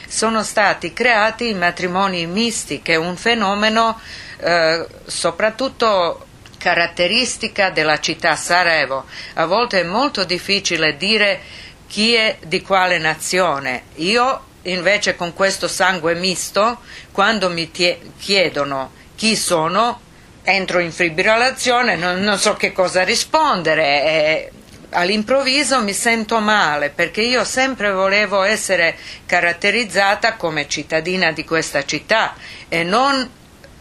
sono 0.08 0.44
stati 0.44 0.92
creati 0.92 1.50
i 1.50 1.54
matrimoni 1.54 2.26
misti, 2.26 2.82
che 2.82 2.94
è 2.94 2.98
un 2.98 3.16
fenomeno 3.16 4.00
eh, 4.40 4.88
soprattutto 5.06 6.26
caratteristica 6.58 7.70
della 7.72 8.00
città 8.00 8.36
Sarajevo. 8.36 9.06
A 9.36 9.46
volte 9.46 9.82
è 9.82 9.84
molto 9.84 10.24
difficile 10.24 10.98
dire 10.98 11.40
chi 11.88 12.14
è 12.14 12.38
di 12.46 12.62
quale 12.62 13.00
nazione. 13.00 13.84
Io 13.96 14.44
invece 14.64 15.16
con 15.16 15.34
questo 15.34 15.68
sangue 15.68 16.14
misto, 16.14 16.80
quando 17.12 17.50
mi 17.50 17.72
chiedono 17.72 18.92
chi 19.16 19.36
sono, 19.36 20.02
entro 20.44 20.80
in 20.80 20.92
fibrillazione, 20.92 21.96
non, 21.96 22.20
non 22.22 22.38
so 22.38 22.54
che 22.54 22.72
cosa 22.72 23.04
rispondere. 23.04 23.84
E 23.84 24.52
all'improvviso 24.92 25.82
mi 25.82 25.94
sento 25.94 26.40
male 26.40 26.90
perché 26.90 27.22
io 27.22 27.44
sempre 27.44 27.92
volevo 27.92 28.42
essere 28.44 28.98
caratterizzata 29.26 30.36
come 30.36 30.68
cittadina 30.68 31.32
di 31.32 31.46
questa 31.46 31.86
città 31.86 32.36
e 32.68 32.84
non 32.84 33.38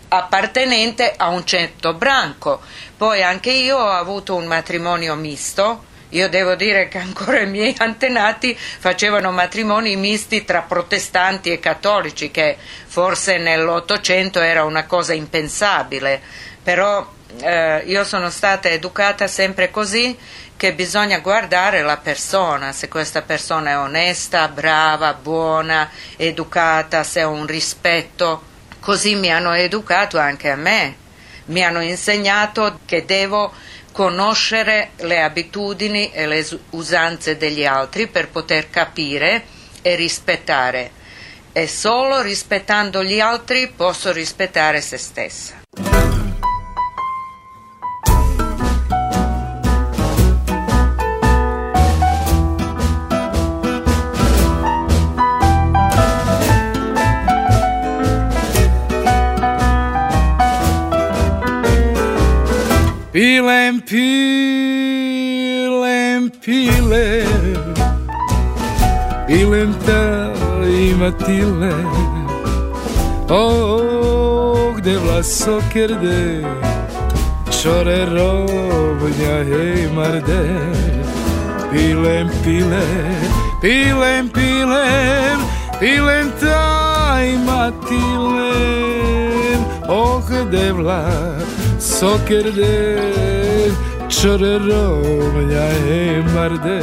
appartenente 0.09 1.15
a 1.17 1.29
un 1.29 1.45
certo 1.45 1.95
branco. 1.95 2.61
Poi 2.97 3.23
anche 3.23 3.50
io 3.50 3.77
ho 3.77 3.91
avuto 3.91 4.35
un 4.35 4.47
matrimonio 4.47 5.15
misto. 5.15 5.85
Io 6.11 6.29
devo 6.31 6.55
dire 6.55 6.88
che 6.88 6.97
ancora 6.99 7.41
i 7.41 7.47
miei 7.47 7.75
antenati 7.79 8.57
facevano 8.57 9.31
matrimoni 9.31 9.95
misti 9.97 10.45
tra 10.45 10.62
protestanti 10.62 11.53
e 11.53 11.61
cattolici, 11.61 12.31
che 12.31 12.57
forse 12.87 13.37
nell'Ottocento 13.37 14.41
era 14.41 14.65
una 14.65 14.87
cosa 14.87 15.12
impensabile, 15.12 16.23
però 16.62 17.07
eh, 17.43 17.83
io 17.85 18.05
sono 18.05 18.31
stata 18.31 18.71
educata 18.71 19.27
sempre 19.27 19.71
così 19.71 20.17
che 20.57 20.73
bisogna 20.73 21.19
guardare 21.19 21.83
la 21.83 21.99
persona, 21.99 22.73
se 22.73 22.88
questa 22.88 23.21
persona 23.21 23.71
è 23.71 23.79
onesta, 23.79 24.49
brava, 24.49 25.12
buona, 25.12 25.91
educata, 26.17 27.05
se 27.05 27.21
ha 27.21 27.29
un 27.29 27.47
rispetto 27.47 28.48
Così 28.80 29.14
mi 29.14 29.30
hanno 29.30 29.52
educato 29.52 30.18
anche 30.18 30.50
a 30.50 30.56
me, 30.56 30.97
mi 31.47 31.64
hanno 31.64 31.80
insegnato 31.80 32.80
che 32.85 33.04
devo 33.04 33.52
conoscere 33.92 34.90
le 34.99 35.23
abitudini 35.23 36.12
e 36.12 36.26
le 36.26 36.47
usanze 36.70 37.37
degli 37.37 37.64
altri 37.64 38.06
per 38.06 38.28
poter 38.28 38.70
capire 38.70 39.44
e 39.82 39.97
rispettare. 39.97 40.92
E 41.52 41.66
solo 41.66 42.20
rispettando 42.20 43.02
gli 43.02 43.18
altri 43.18 43.73
posso 43.75 44.12
rispettare 44.12 44.80
se 44.80 44.99
stessa. 44.99 45.56
Pilem, 63.11 63.81
pilem, 63.81 65.09
pilem 66.45 67.65
Pilem 69.27 69.73
ta 69.87 70.33
imatile 70.69 71.73
Oh, 73.31 74.75
gde 74.77 74.99
vlaso 74.99 75.62
kerde 75.73 76.45
Čore 77.49 78.05
rovnja 78.12 79.37
hej 79.49 79.88
marde 79.97 80.44
Pilem, 81.73 82.29
pilem, 82.44 83.25
pilem, 83.62 84.29
pilem 84.29 85.40
Pilem 85.81 86.29
ta 86.40 87.25
imatilem 87.25 88.40
Oh, 89.88 90.21
gde 90.29 90.73
vlaso 90.77 91.67
سکرده 91.79 92.99
چرا 94.09 94.57
رو 94.57 95.53
یه 95.53 96.23
مرده 96.35 96.81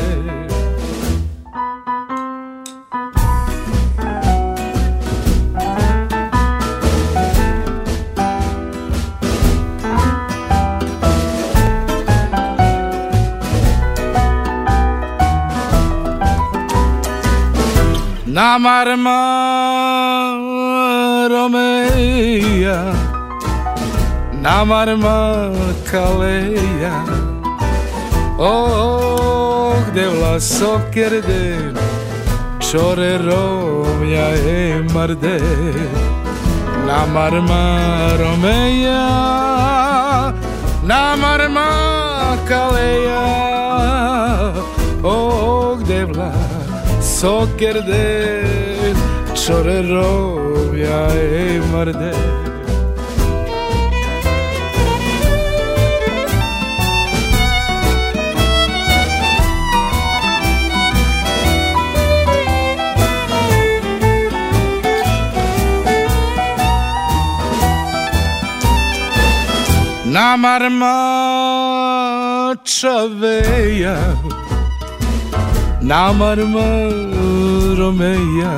نامرما 18.28 19.22
رومیا 21.32 22.95
আমার 24.46 24.90
মা 25.04 25.18
কালেয়া 25.92 26.96
Oh, 28.38 29.74
gde 29.88 30.06
vlasoker 30.14 31.14
den 31.28 31.76
Čore 32.68 33.14
romja 33.28 34.28
e 34.58 34.62
marde 34.94 35.38
Na 36.88 37.00
marma 37.16 37.64
romeja 38.22 39.06
Na 40.90 41.02
marma 41.24 41.70
kaleja 42.50 43.24
Oh, 45.14 45.78
gde 45.82 46.00
vlasoker 46.12 47.78
den 47.90 48.96
Čore 49.42 49.80
romja 49.92 51.02
e 51.24 51.62
marde 51.72 52.12
Na 70.16 70.36
marmă 70.36 70.96
Ceveia 72.64 73.98
Na 75.80 76.12
marmă 76.12 76.66
Romeia 77.78 78.56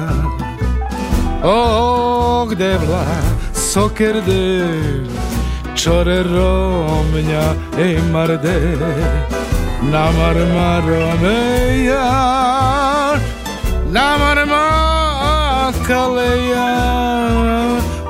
Oh, 1.41 2.47
gde 2.47 2.79
vla 2.85 3.05
Socher 3.51 4.21
de 4.25 4.65
Ciore 5.73 6.21
Romnia 6.21 7.55
E 7.77 7.99
marde 8.11 8.77
Na 9.91 10.09
marmă 10.09 10.83
Na 13.91 14.15
marmă 14.15 14.63
Caleia 15.87 16.69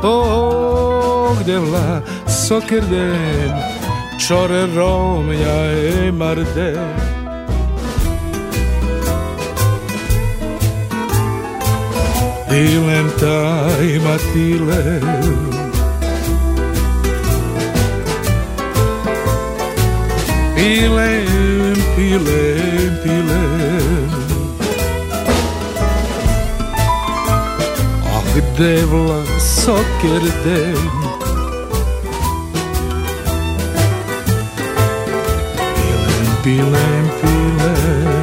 Oh, 0.01 1.37
gde 1.43 1.57
vla 1.57 2.01
sokirden 2.47 3.51
Čore 4.17 4.65
romja 4.75 5.57
e 5.71 6.11
marde. 6.11 6.73
Dilem 12.49 13.09
taj 13.19 13.99
matile 14.05 14.83
Pilem, 20.55 21.75
pilem, 21.95 22.93
pilem 23.03 24.09
Ah, 28.15 28.23
devla 28.57 29.21
sokirden 29.39 30.27
pilem, 30.35 30.75
pilem 30.83 31.06
Pilem, 36.47 37.05
pilem 37.19 38.16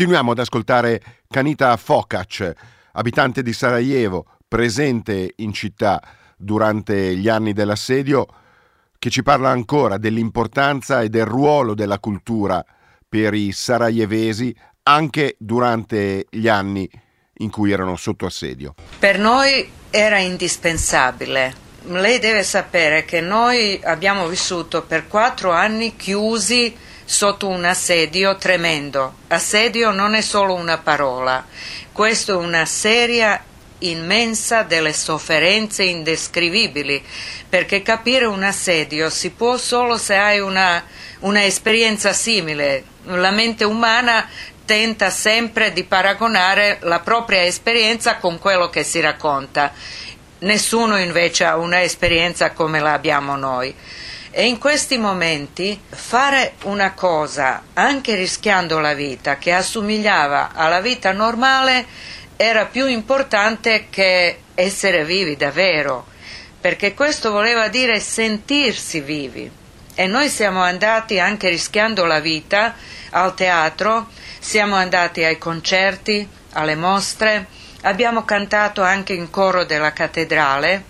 Continuiamo 0.00 0.30
ad 0.32 0.38
ascoltare 0.38 1.02
Kanita 1.28 1.76
Fokac, 1.76 2.54
abitante 2.92 3.42
di 3.42 3.52
Sarajevo, 3.52 4.24
presente 4.48 5.34
in 5.36 5.52
città 5.52 6.00
durante 6.38 7.14
gli 7.16 7.28
anni 7.28 7.52
dell'assedio, 7.52 8.26
che 8.98 9.10
ci 9.10 9.22
parla 9.22 9.50
ancora 9.50 9.98
dell'importanza 9.98 11.02
e 11.02 11.10
del 11.10 11.26
ruolo 11.26 11.74
della 11.74 11.98
cultura 11.98 12.64
per 13.06 13.34
i 13.34 13.52
sarajevesi 13.52 14.56
anche 14.84 15.36
durante 15.38 16.24
gli 16.30 16.48
anni 16.48 16.88
in 17.34 17.50
cui 17.50 17.70
erano 17.70 17.96
sotto 17.96 18.24
assedio. 18.24 18.76
Per 18.98 19.18
noi 19.18 19.70
era 19.90 20.16
indispensabile. 20.16 21.52
Lei 21.88 22.18
deve 22.18 22.42
sapere 22.42 23.04
che 23.04 23.20
noi 23.20 23.78
abbiamo 23.84 24.28
vissuto 24.28 24.82
per 24.82 25.08
quattro 25.08 25.50
anni 25.50 25.94
chiusi 25.94 26.88
sotto 27.10 27.48
un 27.48 27.64
assedio 27.64 28.36
tremendo. 28.36 29.14
Assedio 29.26 29.90
non 29.90 30.14
è 30.14 30.20
solo 30.20 30.54
una 30.54 30.78
parola, 30.78 31.44
questo 31.90 32.30
è 32.30 32.36
una 32.36 32.64
seria 32.64 33.42
immensa 33.78 34.62
delle 34.62 34.92
sofferenze 34.92 35.82
indescrivibili, 35.82 37.04
perché 37.48 37.82
capire 37.82 38.26
un 38.26 38.44
assedio 38.44 39.10
si 39.10 39.30
può 39.30 39.56
solo 39.56 39.98
se 39.98 40.14
hai 40.14 40.38
una, 40.38 40.84
una 41.20 41.44
esperienza 41.44 42.12
simile. 42.12 42.84
La 43.06 43.32
mente 43.32 43.64
umana 43.64 44.28
tenta 44.64 45.10
sempre 45.10 45.72
di 45.72 45.82
paragonare 45.82 46.78
la 46.82 47.00
propria 47.00 47.42
esperienza 47.42 48.18
con 48.18 48.38
quello 48.38 48.70
che 48.70 48.84
si 48.84 49.00
racconta. 49.00 49.72
Nessuno 50.38 50.96
invece 50.96 51.42
ha 51.42 51.56
una 51.56 51.82
esperienza 51.82 52.52
come 52.52 52.78
la 52.78 52.92
abbiamo 52.92 53.34
noi. 53.34 53.74
E 54.40 54.46
in 54.46 54.56
questi 54.56 54.96
momenti 54.96 55.78
fare 55.86 56.54
una 56.62 56.94
cosa, 56.94 57.62
anche 57.74 58.14
rischiando 58.14 58.78
la 58.78 58.94
vita, 58.94 59.36
che 59.36 59.52
assomigliava 59.52 60.52
alla 60.54 60.80
vita 60.80 61.12
normale, 61.12 61.84
era 62.38 62.64
più 62.64 62.86
importante 62.86 63.88
che 63.90 64.38
essere 64.54 65.04
vivi 65.04 65.36
davvero, 65.36 66.06
perché 66.58 66.94
questo 66.94 67.30
voleva 67.32 67.68
dire 67.68 68.00
sentirsi 68.00 69.02
vivi. 69.02 69.50
E 69.94 70.06
noi 70.06 70.30
siamo 70.30 70.62
andati, 70.62 71.20
anche 71.20 71.50
rischiando 71.50 72.06
la 72.06 72.20
vita, 72.20 72.76
al 73.10 73.34
teatro 73.34 74.08
siamo 74.38 74.74
andati 74.74 75.22
ai 75.22 75.36
concerti, 75.36 76.26
alle 76.52 76.76
mostre, 76.76 77.46
abbiamo 77.82 78.24
cantato 78.24 78.80
anche 78.80 79.12
in 79.12 79.28
coro 79.28 79.64
della 79.64 79.92
cattedrale 79.92 80.89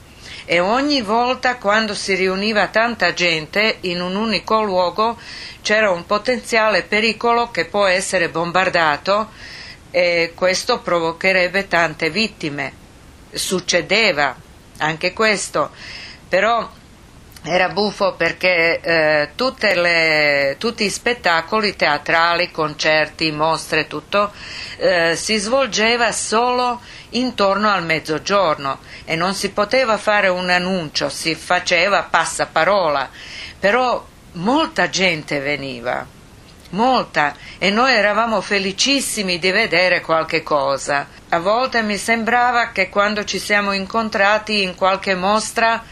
e 0.52 0.58
ogni 0.58 1.00
volta 1.00 1.58
quando 1.58 1.94
si 1.94 2.12
riuniva 2.16 2.66
tanta 2.66 3.12
gente 3.12 3.76
in 3.82 4.00
un 4.00 4.16
unico 4.16 4.64
luogo 4.64 5.16
c'era 5.62 5.92
un 5.92 6.04
potenziale 6.06 6.82
pericolo 6.82 7.52
che 7.52 7.66
può 7.66 7.86
essere 7.86 8.30
bombardato 8.30 9.30
e 9.92 10.32
questo 10.34 10.80
provocherebbe 10.80 11.68
tante 11.68 12.10
vittime. 12.10 12.72
Succedeva 13.30 14.34
anche 14.78 15.12
questo, 15.12 15.70
però 16.28 16.68
era 17.42 17.70
buffo 17.70 18.14
perché 18.16 18.80
eh, 18.80 19.30
le, 19.74 20.56
tutti 20.58 20.84
i 20.84 20.90
spettacoli 20.90 21.74
teatrali, 21.74 22.50
concerti, 22.50 23.32
mostre, 23.32 23.86
tutto 23.86 24.32
eh, 24.76 25.16
si 25.16 25.36
svolgeva 25.38 26.12
solo 26.12 26.80
intorno 27.10 27.70
al 27.70 27.84
mezzogiorno 27.84 28.80
e 29.04 29.16
non 29.16 29.34
si 29.34 29.50
poteva 29.50 29.96
fare 29.96 30.28
un 30.28 30.50
annuncio, 30.50 31.08
si 31.08 31.34
faceva 31.34 32.02
passaparola, 32.02 33.08
però 33.58 34.06
molta 34.32 34.90
gente 34.90 35.40
veniva, 35.40 36.06
molta, 36.70 37.34
e 37.58 37.70
noi 37.70 37.94
eravamo 37.94 38.42
felicissimi 38.42 39.38
di 39.38 39.50
vedere 39.50 40.02
qualche 40.02 40.42
cosa. 40.42 41.08
A 41.30 41.38
volte 41.38 41.82
mi 41.82 41.96
sembrava 41.96 42.68
che 42.68 42.90
quando 42.90 43.24
ci 43.24 43.38
siamo 43.38 43.72
incontrati 43.72 44.62
in 44.62 44.74
qualche 44.74 45.14
mostra 45.14 45.82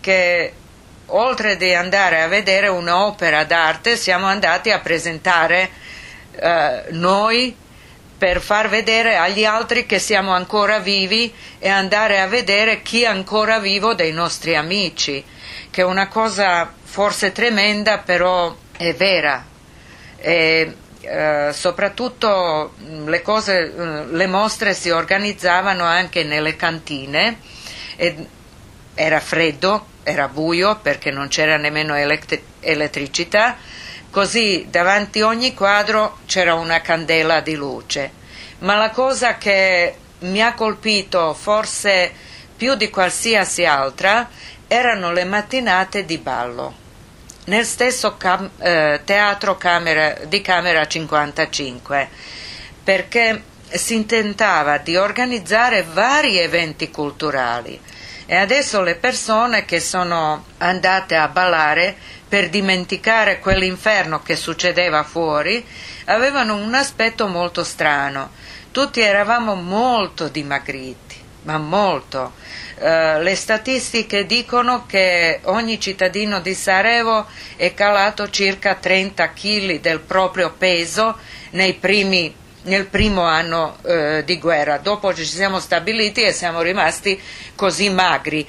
che 0.00 0.52
oltre 1.14 1.56
di 1.56 1.74
andare 1.74 2.22
a 2.22 2.28
vedere 2.28 2.68
un'opera 2.68 3.44
d'arte, 3.44 3.96
siamo 3.96 4.26
andati 4.26 4.70
a 4.70 4.80
presentare 4.80 5.70
eh, 6.32 6.84
noi 6.90 7.56
per 8.16 8.40
far 8.40 8.68
vedere 8.68 9.16
agli 9.16 9.44
altri 9.44 9.84
che 9.84 9.98
siamo 9.98 10.32
ancora 10.32 10.78
vivi 10.78 11.32
e 11.58 11.68
andare 11.68 12.20
a 12.20 12.28
vedere 12.28 12.82
chi 12.82 13.02
è 13.02 13.06
ancora 13.06 13.58
vivo 13.58 13.94
dei 13.94 14.12
nostri 14.12 14.54
amici, 14.54 15.24
che 15.70 15.80
è 15.80 15.84
una 15.84 16.06
cosa 16.06 16.72
forse 16.82 17.32
tremenda, 17.32 17.98
però 17.98 18.54
è 18.76 18.94
vera. 18.94 19.44
E, 20.18 20.76
eh, 21.00 21.50
soprattutto 21.52 22.74
le, 23.06 23.22
cose, 23.22 23.74
eh, 23.74 24.06
le 24.06 24.26
mostre 24.28 24.72
si 24.72 24.90
organizzavano 24.90 25.82
anche 25.82 26.22
nelle 26.22 26.54
cantine, 26.54 27.38
era 28.94 29.18
freddo, 29.18 29.86
era 30.04 30.28
buio 30.28 30.78
perché 30.80 31.10
non 31.10 31.28
c'era 31.28 31.56
nemmeno 31.56 31.96
elect- 31.96 32.40
elettricità, 32.60 33.56
così 34.10 34.66
davanti 34.68 35.20
ogni 35.20 35.54
quadro 35.54 36.18
c'era 36.26 36.54
una 36.54 36.80
candela 36.80 37.40
di 37.40 37.54
luce. 37.54 38.20
Ma 38.58 38.76
la 38.76 38.90
cosa 38.90 39.38
che 39.38 39.96
mi 40.20 40.42
ha 40.42 40.54
colpito 40.54 41.34
forse 41.34 42.12
più 42.56 42.74
di 42.74 42.90
qualsiasi 42.90 43.64
altra 43.64 44.28
erano 44.68 45.12
le 45.12 45.24
mattinate 45.24 46.04
di 46.04 46.18
ballo. 46.18 46.80
Nel 47.44 47.64
stesso 47.64 48.16
cam- 48.16 48.50
eh, 48.58 49.00
teatro 49.04 49.56
camera, 49.56 50.16
di 50.26 50.40
Camera 50.40 50.86
55, 50.86 52.08
perché 52.84 53.42
si 53.68 54.06
tentava 54.06 54.78
di 54.78 54.96
organizzare 54.96 55.82
vari 55.82 56.38
eventi 56.38 56.90
culturali 56.90 57.80
e 58.26 58.36
adesso 58.36 58.82
le 58.82 58.94
persone 58.94 59.64
che 59.64 59.80
sono 59.80 60.44
andate 60.58 61.16
a 61.16 61.28
ballare 61.28 61.96
per 62.28 62.48
dimenticare 62.48 63.40
quell'inferno 63.40 64.22
che 64.22 64.36
succedeva 64.36 65.02
fuori 65.02 65.64
avevano 66.06 66.56
un 66.56 66.74
aspetto 66.74 67.26
molto 67.26 67.62
strano. 67.64 68.30
Tutti 68.70 69.00
eravamo 69.00 69.54
molto 69.54 70.28
dimagriti, 70.28 71.16
ma 71.42 71.58
molto. 71.58 72.32
Uh, 72.78 73.20
le 73.20 73.36
statistiche 73.36 74.24
dicono 74.24 74.86
che 74.86 75.40
ogni 75.44 75.78
cittadino 75.78 76.40
di 76.40 76.54
Sarajevo 76.54 77.26
è 77.56 77.74
calato 77.74 78.30
circa 78.30 78.76
30 78.76 79.32
kg 79.32 79.80
del 79.80 80.00
proprio 80.00 80.54
peso 80.56 81.18
nei 81.50 81.74
primi 81.74 82.34
nel 82.62 82.86
primo 82.86 83.22
anno 83.22 83.78
eh, 83.82 84.22
di 84.24 84.38
guerra. 84.38 84.78
Dopo 84.78 85.14
ci 85.14 85.24
siamo 85.24 85.58
stabiliti 85.58 86.22
e 86.22 86.32
siamo 86.32 86.60
rimasti 86.62 87.20
così 87.54 87.90
magri. 87.90 88.46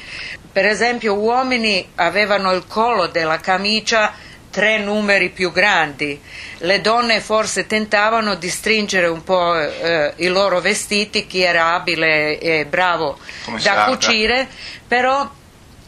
Per 0.52 0.66
esempio, 0.66 1.16
uomini 1.16 1.92
avevano 1.96 2.52
il 2.52 2.66
collo 2.68 3.08
della 3.08 3.40
camicia 3.40 4.14
tre 4.52 4.78
numeri 4.78 5.30
più 5.30 5.52
grandi. 5.52 6.22
Le 6.58 6.82
donne 6.82 7.22
forse 7.22 7.66
tentavano 7.66 8.36
di 8.36 8.50
stringere 8.50 9.08
un 9.08 9.24
po' 9.24 9.60
eh, 9.60 10.14
i 10.18 10.28
loro 10.28 10.62
vestiti, 10.62 11.26
chi 11.26 11.42
era 11.42 11.74
abile 11.74 12.38
e 12.38 12.66
bravo 12.66 13.18
Come 13.46 13.60
da 13.60 13.86
cucire, 13.86 14.48
però 14.88 15.28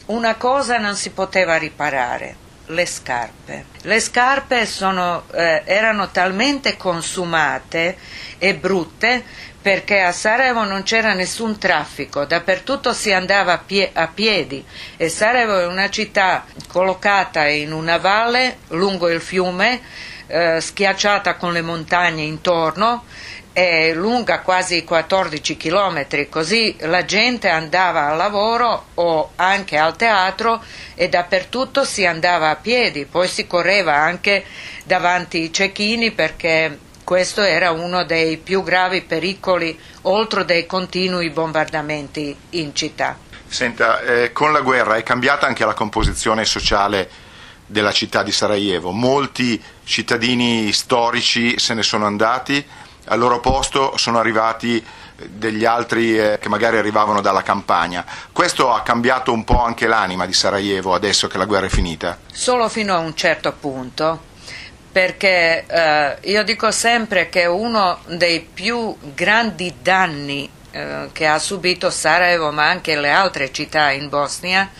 una 0.06 0.34
cosa 0.34 0.78
non 0.78 0.96
si 0.96 1.10
poteva 1.10 1.56
riparare 1.56 2.44
le 2.66 2.86
scarpe. 2.86 3.66
Le 3.82 4.00
scarpe 4.00 4.66
sono, 4.66 5.24
eh, 5.32 5.62
erano 5.64 6.10
talmente 6.10 6.76
consumate 6.76 7.96
e 8.38 8.54
brutte 8.54 9.24
perché 9.60 10.00
a 10.00 10.12
Sarajevo 10.12 10.64
non 10.64 10.84
c'era 10.84 11.12
nessun 11.12 11.58
traffico, 11.58 12.24
dappertutto 12.24 12.92
si 12.92 13.12
andava 13.12 13.54
a, 13.54 13.58
pie- 13.58 13.90
a 13.92 14.06
piedi 14.06 14.64
e 14.96 15.08
Sarajevo 15.08 15.58
è 15.58 15.66
una 15.66 15.90
città 15.90 16.44
collocata 16.68 17.48
in 17.48 17.72
una 17.72 17.98
valle 17.98 18.58
lungo 18.68 19.08
il 19.08 19.20
fiume, 19.20 19.80
eh, 20.28 20.60
schiacciata 20.60 21.34
con 21.34 21.52
le 21.52 21.62
montagne 21.62 22.22
intorno 22.22 23.04
è 23.56 23.94
lunga 23.94 24.40
quasi 24.40 24.84
14 24.84 25.56
km, 25.56 26.28
così 26.28 26.76
la 26.80 27.06
gente 27.06 27.48
andava 27.48 28.08
al 28.08 28.18
lavoro 28.18 28.88
o 28.92 29.30
anche 29.36 29.78
al 29.78 29.96
teatro 29.96 30.62
e 30.94 31.08
dappertutto 31.08 31.82
si 31.82 32.04
andava 32.04 32.50
a 32.50 32.56
piedi, 32.56 33.06
poi 33.06 33.26
si 33.28 33.46
correva 33.46 33.94
anche 33.94 34.44
davanti 34.84 35.38
ai 35.38 35.52
cecchini 35.54 36.10
perché 36.10 36.80
questo 37.02 37.40
era 37.40 37.70
uno 37.70 38.04
dei 38.04 38.36
più 38.36 38.62
gravi 38.62 39.00
pericoli 39.00 39.78
oltre 40.02 40.44
dei 40.44 40.66
continui 40.66 41.30
bombardamenti 41.30 42.36
in 42.50 42.74
città. 42.74 43.16
Senta, 43.46 44.02
eh, 44.02 44.32
con 44.32 44.52
la 44.52 44.60
guerra 44.60 44.96
è 44.96 45.02
cambiata 45.02 45.46
anche 45.46 45.64
la 45.64 45.72
composizione 45.72 46.44
sociale 46.44 47.08
della 47.64 47.92
città 47.92 48.22
di 48.22 48.32
Sarajevo. 48.32 48.90
Molti 48.90 49.58
cittadini 49.82 50.70
storici 50.72 51.58
se 51.58 51.72
ne 51.72 51.82
sono 51.82 52.04
andati, 52.04 52.62
al 53.06 53.18
loro 53.18 53.40
posto 53.40 53.96
sono 53.96 54.18
arrivati 54.18 54.76
eh, 54.78 55.28
degli 55.28 55.64
altri 55.64 56.18
eh, 56.18 56.38
che 56.40 56.48
magari 56.48 56.78
arrivavano 56.78 57.20
dalla 57.20 57.42
campagna. 57.42 58.04
Questo 58.32 58.72
ha 58.72 58.82
cambiato 58.82 59.32
un 59.32 59.44
po' 59.44 59.62
anche 59.62 59.86
l'anima 59.86 60.26
di 60.26 60.32
Sarajevo 60.32 60.94
adesso 60.94 61.26
che 61.26 61.38
la 61.38 61.44
guerra 61.44 61.66
è 61.66 61.70
finita? 61.70 62.18
Solo 62.32 62.68
fino 62.68 62.94
a 62.94 62.98
un 62.98 63.14
certo 63.14 63.52
punto, 63.52 64.20
perché 64.90 65.64
eh, 65.66 66.16
io 66.22 66.42
dico 66.42 66.70
sempre 66.70 67.28
che 67.28 67.46
uno 67.46 67.98
dei 68.06 68.40
più 68.40 68.96
grandi 69.14 69.74
danni 69.82 70.48
eh, 70.70 71.08
che 71.12 71.26
ha 71.26 71.38
subito 71.38 71.90
Sarajevo 71.90 72.50
ma 72.50 72.68
anche 72.68 72.96
le 72.96 73.10
altre 73.10 73.52
città 73.52 73.90
in 73.90 74.08
Bosnia 74.08 74.70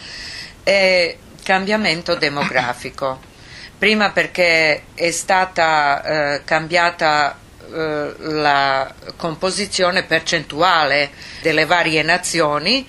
è 0.62 1.16
il 1.16 1.42
cambiamento 1.42 2.14
demografico. 2.14 3.20
Prima 3.78 4.10
perché 4.10 4.84
è 4.94 5.10
stata 5.10 6.02
eh, 6.02 6.44
cambiata 6.44 7.38
eh, 7.72 8.14
la 8.18 8.92
composizione 9.16 10.04
percentuale 10.04 11.10
delle 11.42 11.64
varie 11.64 12.02
nazioni 12.02 12.86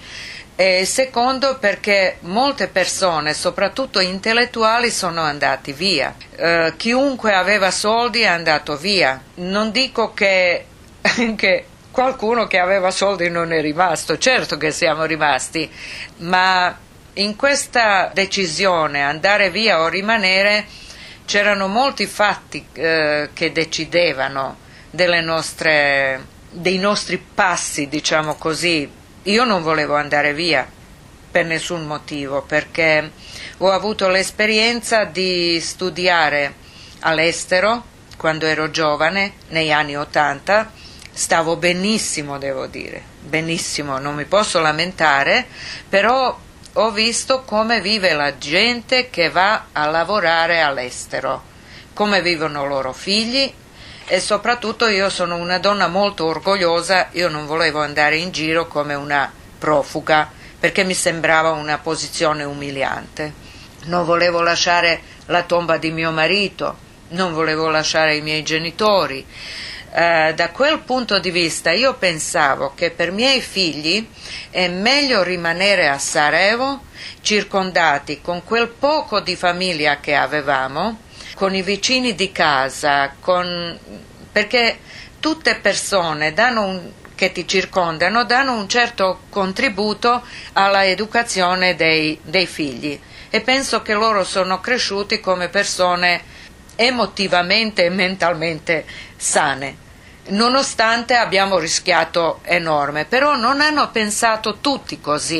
e 0.59 0.85
secondo 0.85 1.59
perché 1.59 2.17
molte 2.21 2.67
persone, 2.67 3.35
soprattutto 3.35 3.99
intellettuali, 3.99 4.89
sono 4.89 5.21
andati 5.21 5.71
via. 5.71 6.15
Eh, 6.35 6.73
chiunque 6.77 7.35
aveva 7.35 7.69
soldi 7.69 8.21
è 8.21 8.25
andato 8.25 8.75
via. 8.75 9.21
Non 9.35 9.69
dico 9.69 10.13
che 10.13 10.65
anche 11.17 11.65
qualcuno 11.91 12.47
che 12.47 12.57
aveva 12.57 12.89
soldi 12.89 13.29
non 13.29 13.53
è 13.53 13.61
rimasto, 13.61 14.17
certo 14.17 14.57
che 14.57 14.71
siamo 14.71 15.05
rimasti, 15.05 15.69
ma 16.17 16.75
in 17.13 17.35
questa 17.35 18.09
decisione 18.11 19.03
andare 19.03 19.51
via 19.51 19.81
o 19.81 19.87
rimanere 19.87 20.65
c'erano 21.25 21.67
molti 21.67 22.07
fatti 22.07 22.65
eh, 22.73 23.29
che 23.33 23.51
decidevano 23.51 24.65
nostre, 24.91 26.25
dei 26.49 26.77
nostri 26.77 27.17
passi, 27.17 27.87
diciamo 27.87 28.35
così, 28.35 28.89
io 29.23 29.43
non 29.43 29.61
volevo 29.61 29.95
andare 29.95 30.33
via 30.33 30.67
per 31.29 31.45
nessun 31.45 31.85
motivo, 31.85 32.41
perché 32.41 33.11
ho 33.57 33.71
avuto 33.71 34.07
l'esperienza 34.07 35.03
di 35.03 35.59
studiare 35.61 36.53
all'estero 37.01 37.95
quando 38.17 38.45
ero 38.45 38.71
giovane, 38.71 39.33
negli 39.49 39.71
anni 39.71 39.95
Ottanta, 39.95 40.71
stavo 41.11 41.55
benissimo, 41.55 42.37
devo 42.37 42.65
dire, 42.65 43.03
benissimo, 43.19 43.99
non 43.99 44.15
mi 44.15 44.25
posso 44.25 44.59
lamentare, 44.59 45.45
però 45.87 46.37
ho 46.73 46.91
visto 46.91 47.43
come 47.43 47.81
vive 47.81 48.13
la 48.13 48.37
gente 48.37 49.09
che 49.09 49.29
va 49.29 49.65
a 49.71 49.85
lavorare 49.87 50.61
all'estero, 50.61 51.43
come 51.93 52.21
vivono 52.21 52.65
i 52.65 52.67
loro 52.67 52.93
figli 52.93 53.51
e 54.09 54.21
soprattutto 54.21 54.87
io 54.87 55.09
sono 55.09 55.35
una 55.35 55.59
donna 55.59 55.87
molto 55.87 56.25
orgogliosa, 56.25 57.09
io 57.11 57.27
non 57.27 57.45
volevo 57.45 57.81
andare 57.81 58.15
in 58.15 58.31
giro 58.31 58.65
come 58.65 58.93
una 58.93 59.29
profuga 59.59 60.31
perché 60.57 60.85
mi 60.85 60.93
sembrava 60.93 61.51
una 61.51 61.77
posizione 61.77 62.45
umiliante. 62.45 63.45
Non 63.85 64.05
volevo 64.05 64.41
lasciare 64.41 65.01
la 65.25 65.43
tomba 65.43 65.77
di 65.77 65.91
mio 65.91 66.11
marito, 66.11 66.77
non 67.09 67.33
volevo 67.33 67.69
lasciare 67.69 68.15
i 68.15 68.21
miei 68.21 68.43
genitori. 68.43 69.25
Uh, 69.89 70.33
da 70.33 70.49
quel 70.51 70.79
punto 70.79 71.19
di 71.19 71.31
vista 71.31 71.71
io 71.71 71.95
pensavo 71.95 72.73
che 72.75 72.91
per 72.91 73.09
i 73.09 73.13
miei 73.13 73.41
figli 73.41 74.07
è 74.49 74.67
meglio 74.69 75.23
rimanere 75.23 75.87
a 75.87 75.97
Sarajevo 75.97 76.83
circondati 77.21 78.21
con 78.21 78.43
quel 78.43 78.67
poco 78.67 79.19
di 79.19 79.35
famiglia 79.35 79.99
che 79.99 80.15
avevamo 80.15 81.05
con 81.37 81.53
i 81.53 81.61
vicini 81.61 82.15
di 82.15 82.31
casa, 82.31 83.13
con... 83.19 83.77
perché 84.31 84.79
tutte 85.19 85.53
persone 85.57 86.33
un... 86.35 86.91
che 87.13 87.31
ti 87.31 87.47
circondano 87.47 88.23
danno 88.25 88.53
un 88.53 88.67
certo 88.67 89.19
contributo 89.29 90.23
alla 90.53 90.83
educazione 90.87 91.75
dei, 91.75 92.19
dei 92.23 92.47
figli 92.47 92.99
e 93.29 93.41
penso 93.41 93.83
che 93.83 93.93
loro 93.93 94.23
sono 94.23 94.59
cresciuti 94.59 95.19
come 95.19 95.47
persone 95.47 96.23
emotivamente 96.75 97.85
e 97.85 97.89
mentalmente 97.89 98.83
sane 99.15 99.85
nonostante 100.29 101.15
abbiamo 101.15 101.57
rischiato 101.59 102.39
enorme, 102.43 103.05
però 103.05 103.35
non 103.35 103.61
hanno 103.61 103.91
pensato 103.91 104.57
tutti 104.59 104.99
così. 104.99 105.39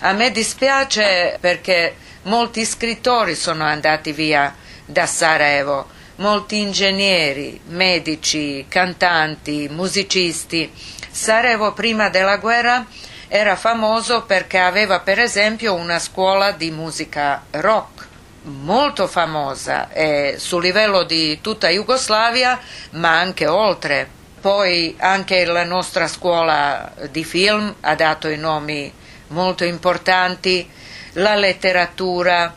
A 0.00 0.12
me 0.12 0.32
dispiace 0.32 1.36
perché 1.38 1.94
molti 2.22 2.64
scrittori 2.64 3.36
sono 3.36 3.62
andati 3.62 4.10
via 4.10 4.52
da 4.84 5.06
Sarajevo, 5.06 5.86
molti 6.16 6.60
ingegneri, 6.60 7.60
medici, 7.66 8.66
cantanti, 8.68 9.68
musicisti. 9.70 10.70
Sarajevo 11.10 11.72
prima 11.72 12.08
della 12.08 12.36
guerra 12.36 12.86
era 13.28 13.56
famoso 13.56 14.22
perché 14.22 14.58
aveva 14.58 15.00
per 15.00 15.18
esempio 15.18 15.74
una 15.74 15.98
scuola 15.98 16.52
di 16.52 16.70
musica 16.70 17.44
rock 17.50 18.06
molto 18.44 19.06
famosa 19.06 19.90
eh, 19.90 20.34
sul 20.38 20.62
livello 20.62 21.04
di 21.04 21.40
tutta 21.40 21.68
Jugoslavia 21.68 22.58
ma 22.90 23.18
anche 23.18 23.46
oltre. 23.46 24.22
Poi 24.40 24.94
anche 24.98 25.46
la 25.46 25.64
nostra 25.64 26.06
scuola 26.06 26.92
di 27.10 27.24
film 27.24 27.74
ha 27.80 27.94
dato 27.94 28.28
i 28.28 28.36
nomi 28.36 28.92
molto 29.28 29.64
importanti, 29.64 30.68
la 31.14 31.34
letteratura, 31.34 32.54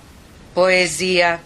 poesia, 0.52 1.42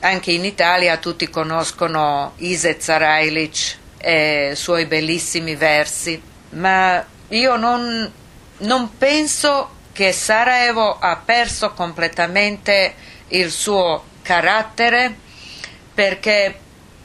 anche 0.00 0.32
in 0.32 0.44
Italia 0.44 0.96
tutti 0.96 1.28
conoscono 1.28 2.32
Iset 2.36 2.80
Sarajlic 2.80 3.78
e 3.98 4.50
i 4.52 4.56
suoi 4.56 4.86
bellissimi 4.86 5.54
versi, 5.54 6.20
ma 6.50 7.04
io 7.28 7.56
non, 7.56 8.10
non 8.58 8.96
penso 8.96 9.76
che 9.92 10.12
Sarajevo 10.12 10.98
ha 10.98 11.20
perso 11.22 11.72
completamente 11.72 12.94
il 13.28 13.50
suo 13.50 14.04
carattere 14.22 15.14
perché 15.92 16.58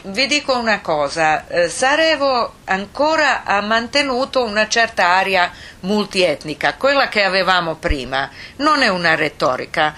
vi 0.04 0.28
dico 0.28 0.58
una 0.58 0.82
cosa, 0.82 1.48
eh, 1.48 1.68
Sarajevo 1.68 2.54
ancora 2.66 3.44
ha 3.44 3.60
mantenuto 3.62 4.44
una 4.44 4.68
certa 4.68 5.08
aria 5.08 5.52
multietnica, 5.82 6.76
quella 6.76 7.10
che 7.10 7.24
avevamo 7.24 7.76
prima, 7.76 8.30
non 8.58 8.84
è 8.84 8.88
una 8.88 9.16
retorica, 9.16 9.96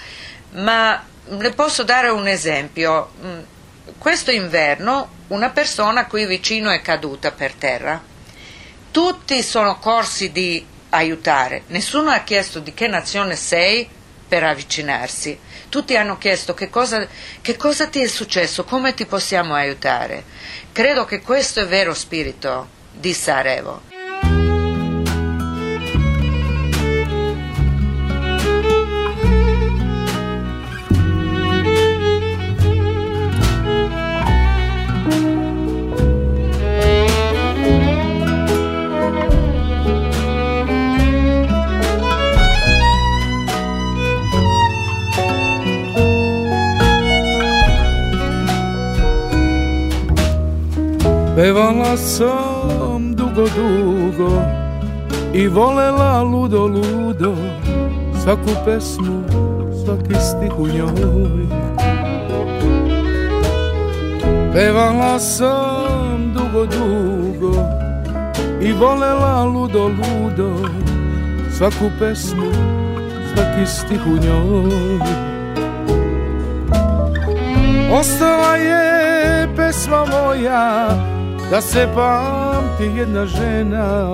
ma 0.51 1.03
le 1.29 1.51
posso 1.51 1.83
dare 1.83 2.09
un 2.09 2.27
esempio. 2.27 3.11
Mm, 3.23 3.39
questo 3.97 4.31
inverno 4.31 5.15
una 5.27 5.49
persona 5.49 6.05
qui 6.05 6.25
vicino 6.25 6.69
è 6.69 6.81
caduta 6.81 7.31
per 7.31 7.53
terra. 7.53 8.01
Tutti 8.91 9.43
sono 9.43 9.79
corsi 9.79 10.31
di 10.31 10.65
aiutare, 10.89 11.63
nessuno 11.67 12.11
ha 12.11 12.19
chiesto 12.19 12.59
di 12.59 12.73
che 12.73 12.87
nazione 12.87 13.35
sei 13.35 13.87
per 14.27 14.43
avvicinarsi. 14.43 15.37
Tutti 15.69 15.95
hanno 15.97 16.17
chiesto 16.17 16.53
che 16.53 16.69
cosa, 16.69 17.05
che 17.41 17.55
cosa 17.57 17.87
ti 17.87 18.01
è 18.01 18.07
successo, 18.07 18.63
come 18.63 18.93
ti 18.93 19.05
possiamo 19.05 19.53
aiutare. 19.53 20.23
Credo 20.71 21.05
che 21.05 21.21
questo 21.21 21.61
è 21.61 21.67
vero 21.67 21.93
spirito 21.93 22.69
di 22.91 23.13
Sarajevo. 23.13 23.96
Pevala 51.37 51.93
sam 51.97 53.13
dugo, 53.13 53.45
dugo 53.45 54.41
I 55.33 55.47
volela 55.47 56.23
ludo, 56.23 56.65
ludo 56.65 57.35
Svaku 58.23 58.49
pesmu, 58.65 59.23
svaki 59.85 60.15
stih 60.15 60.59
u 60.59 60.67
njoj. 60.67 61.45
Pevala 64.53 65.19
sam 65.19 66.33
dugo, 66.33 66.65
dugo 66.65 67.53
I 68.61 68.73
volela 68.73 69.43
ludo, 69.43 69.87
ludo 69.87 70.49
Svaku 71.57 71.91
pesmu, 71.99 72.51
svaki 73.33 73.65
stih 73.65 74.01
u 74.07 74.17
njoj. 74.25 74.99
Ostala 77.93 78.55
je 78.55 79.47
pesma 79.55 80.05
moja 80.05 81.16
da 81.51 81.61
se 81.61 81.87
pamti 81.95 82.83
jedna 82.97 83.25
žena 83.25 84.13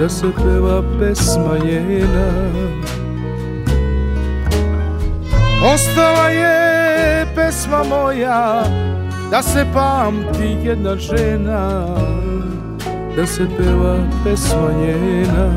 da 0.00 0.08
se 0.08 0.26
peva 0.36 0.82
pesma 0.98 1.58
njena. 1.64 2.32
Ostala 5.74 6.28
je 6.28 7.26
pesma 7.34 7.84
moja 7.84 8.62
da 9.30 9.42
se 9.42 9.66
pamti 9.74 10.56
jedna 10.62 10.96
žena 10.96 11.86
da 13.16 13.26
se 13.26 13.46
peva 13.58 13.96
pesma 14.24 14.72
njena 14.80 15.50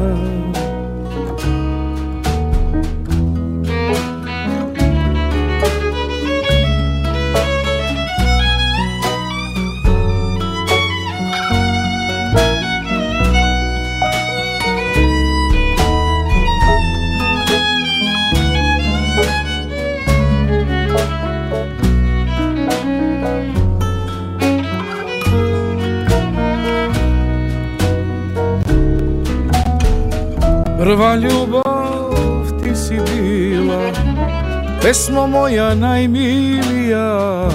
moja 35.30 35.76
najmilija 35.76 37.50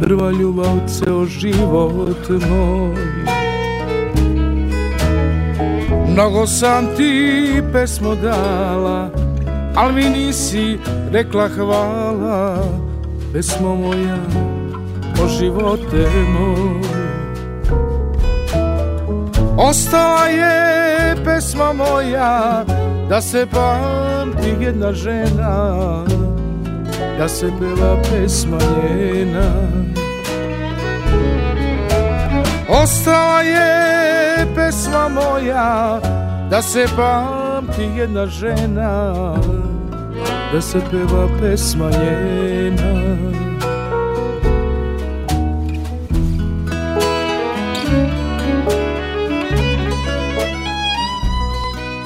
Prva 0.00 0.30
ljubav 0.30 0.78
ceo 0.86 1.24
život 1.24 2.28
moj. 2.28 2.94
Mnogo 6.08 6.46
sam 6.46 6.86
ti 6.96 7.62
pesmo 7.72 8.14
dala 8.14 9.10
Al 9.74 9.92
mi 9.92 10.04
nisi 10.04 10.78
rekla 11.12 11.48
hvala. 11.48 12.64
Pesmo 13.32 13.74
moja 13.74 14.18
o 15.24 15.28
živote 15.28 16.08
moj. 16.32 16.80
Ostala 19.56 20.24
je 20.26 21.16
pesma 21.24 21.72
moja 21.72 22.64
Da 23.08 23.20
se 23.20 23.46
pamti 23.46 24.64
jedna 24.64 24.92
žena 24.92 26.04
Da 27.20 27.28
se 27.28 27.46
peva 27.58 27.96
pesma 28.02 28.58
njena. 28.58 29.52
Ostala 32.68 33.42
je 33.42 34.46
pesma 34.54 35.08
moja 35.08 36.00
Da 36.50 36.62
se 36.62 36.86
pamti 36.96 37.82
jedna 37.96 38.26
žena 38.26 39.14
Da 40.52 40.60
se 40.60 40.78
peva 40.90 41.28
pesma 41.40 41.90
njena 41.90 43.39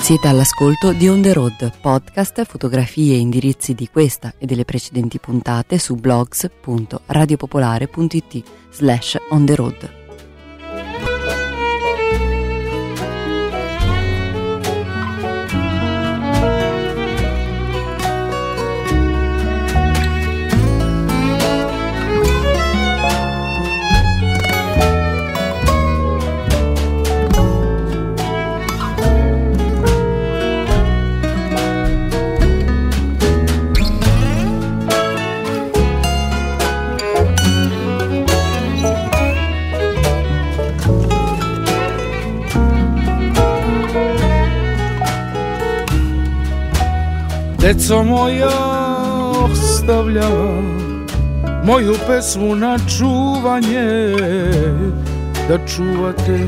Siete 0.05 0.29
all'ascolto 0.29 0.93
di 0.93 1.09
On 1.09 1.23
The 1.23 1.33
Road, 1.33 1.73
podcast, 1.81 2.45
fotografie 2.45 3.15
e 3.15 3.21
indirizzi 3.21 3.73
di 3.73 3.89
questa 3.89 4.35
e 4.37 4.45
delle 4.45 4.67
precedenti 4.67 5.19
puntate 5.19 5.79
su 5.79 5.95
blogs.radiopopolare.it 5.95 8.43
slash 8.71 9.17
on 9.31 9.47
the 9.47 9.55
road. 9.55 10.04
Deco 47.75 48.03
moja 48.03 48.51
ostavljala 49.45 50.63
Moju 51.65 51.95
pesmu 52.07 52.55
na 52.55 52.79
čuvanje 52.99 54.15
Da 55.49 55.67
čuvate, 55.67 56.39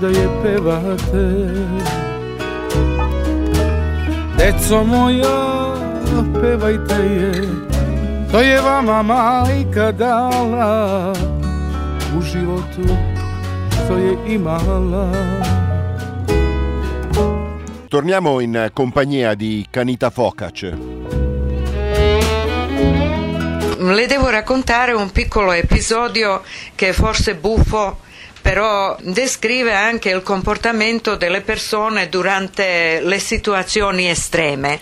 da 0.00 0.08
je 0.08 0.28
pevate. 0.42 1.48
Deco 4.38 4.84
moja, 4.84 5.74
pevajte 6.42 6.94
je 6.94 7.32
To 8.32 8.40
je 8.40 8.60
vama 8.60 9.02
majka 9.02 9.92
dala 9.92 11.12
U 12.18 12.22
životu 12.22 12.96
što 13.84 13.96
je 13.96 14.16
imala 14.34 15.08
Torniamo 17.94 18.40
in 18.40 18.70
compagnia 18.72 19.34
di 19.34 19.64
Canita 19.70 20.10
Focac. 20.10 20.62
Le 23.78 24.06
devo 24.08 24.28
raccontare 24.30 24.90
un 24.90 25.12
piccolo 25.12 25.52
episodio 25.52 26.42
che 26.74 26.88
è 26.88 26.92
forse 26.92 27.36
buffo 27.36 28.00
però 28.42 28.96
descrive 29.00 29.74
anche 29.74 30.10
il 30.10 30.24
comportamento 30.24 31.14
delle 31.14 31.40
persone 31.42 32.08
durante 32.08 32.98
le 33.00 33.20
situazioni 33.20 34.10
estreme. 34.10 34.80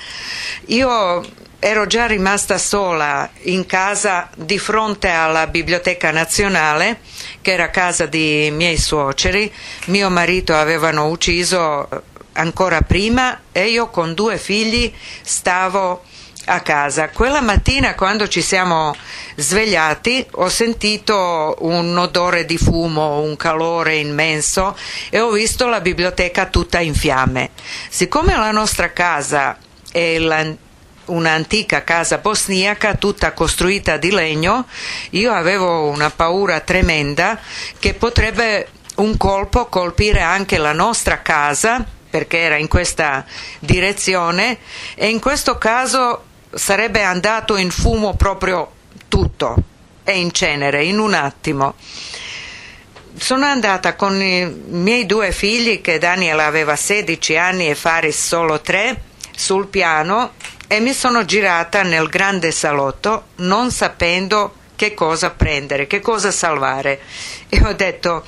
Io 0.68 1.22
ero 1.58 1.86
già 1.86 2.06
rimasta 2.06 2.56
sola 2.56 3.28
in 3.42 3.66
casa 3.66 4.30
di 4.34 4.58
fronte 4.58 5.08
alla 5.08 5.46
Biblioteca 5.48 6.10
Nazionale, 6.10 7.00
che 7.42 7.52
era 7.52 7.68
casa 7.68 8.06
di 8.06 8.50
miei 8.50 8.78
suoceri. 8.78 9.52
Mio 9.88 10.08
marito 10.08 10.56
avevano 10.56 11.08
ucciso 11.08 11.88
ancora 12.32 12.80
prima 12.82 13.42
e 13.52 13.68
io 13.68 13.88
con 13.88 14.14
due 14.14 14.38
figli 14.38 14.92
stavo 15.22 16.02
a 16.46 16.60
casa. 16.60 17.10
Quella 17.10 17.40
mattina 17.40 17.94
quando 17.94 18.28
ci 18.28 18.42
siamo 18.42 18.94
svegliati 19.36 20.26
ho 20.32 20.48
sentito 20.48 21.56
un 21.60 21.96
odore 21.96 22.44
di 22.44 22.58
fumo, 22.58 23.20
un 23.20 23.36
calore 23.36 23.96
immenso 23.96 24.76
e 25.10 25.20
ho 25.20 25.30
visto 25.30 25.66
la 25.66 25.80
biblioteca 25.80 26.46
tutta 26.46 26.80
in 26.80 26.94
fiamme. 26.94 27.50
Siccome 27.88 28.36
la 28.36 28.50
nostra 28.50 28.92
casa 28.92 29.56
è 29.90 30.18
un'antica 31.04 31.84
casa 31.84 32.18
bosniaca 32.18 32.94
tutta 32.94 33.32
costruita 33.32 33.96
di 33.96 34.10
legno, 34.10 34.66
io 35.10 35.32
avevo 35.32 35.88
una 35.88 36.10
paura 36.10 36.60
tremenda 36.60 37.38
che 37.78 37.94
potrebbe 37.94 38.68
un 38.96 39.16
colpo 39.16 39.66
colpire 39.66 40.20
anche 40.20 40.58
la 40.58 40.72
nostra 40.72 41.22
casa 41.22 42.00
perché 42.12 42.40
era 42.40 42.58
in 42.58 42.68
questa 42.68 43.24
direzione 43.58 44.58
e 44.94 45.08
in 45.08 45.18
questo 45.18 45.56
caso 45.56 46.24
sarebbe 46.52 47.02
andato 47.02 47.56
in 47.56 47.70
fumo 47.70 48.14
proprio 48.16 48.70
tutto 49.08 49.56
e 50.04 50.18
in 50.18 50.30
cenere 50.30 50.84
in 50.84 50.98
un 50.98 51.14
attimo. 51.14 51.74
Sono 53.16 53.46
andata 53.46 53.96
con 53.96 54.20
i 54.20 54.44
miei 54.44 55.06
due 55.06 55.32
figli, 55.32 55.80
che 55.80 55.96
Daniel 55.96 56.40
aveva 56.40 56.76
16 56.76 57.36
anni 57.38 57.70
e 57.70 57.74
Faris 57.74 58.26
solo 58.26 58.60
3, 58.60 59.02
sul 59.34 59.68
piano 59.68 60.32
e 60.68 60.80
mi 60.80 60.92
sono 60.92 61.24
girata 61.24 61.82
nel 61.82 62.08
grande 62.08 62.50
salotto 62.50 63.28
non 63.36 63.70
sapendo 63.70 64.56
che 64.76 64.92
cosa 64.92 65.30
prendere, 65.30 65.86
che 65.86 66.00
cosa 66.00 66.30
salvare. 66.30 67.00
E 67.48 67.62
ho 67.64 67.72
detto 67.72 68.22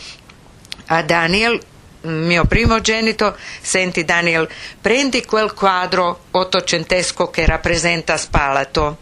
a 0.86 1.02
Daniel 1.02 1.60
mio 2.04 2.44
primogenito, 2.44 3.36
senti 3.60 4.04
Daniel, 4.04 4.48
prendi 4.80 5.24
quel 5.24 5.52
quadro 5.52 6.24
ottocentesco 6.30 7.30
che 7.30 7.46
rappresenta 7.46 8.16
Spalato 8.16 8.98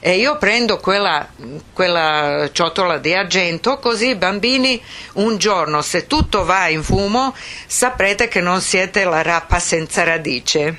e 0.00 0.16
io 0.16 0.36
prendo 0.36 0.78
quella, 0.78 1.26
quella, 1.72 2.48
ciotola 2.52 2.98
di 2.98 3.14
argento 3.14 3.78
così 3.78 4.10
i 4.10 4.14
bambini 4.14 4.80
un 5.14 5.36
giorno 5.38 5.82
se 5.82 6.06
tutto 6.06 6.44
va 6.44 6.68
in 6.68 6.82
fumo 6.82 7.34
saprete 7.66 8.28
che 8.28 8.40
non 8.40 8.60
siete 8.60 9.04
la 9.04 9.22
rappa 9.22 9.58
senza 9.58 10.04
radice 10.04 10.78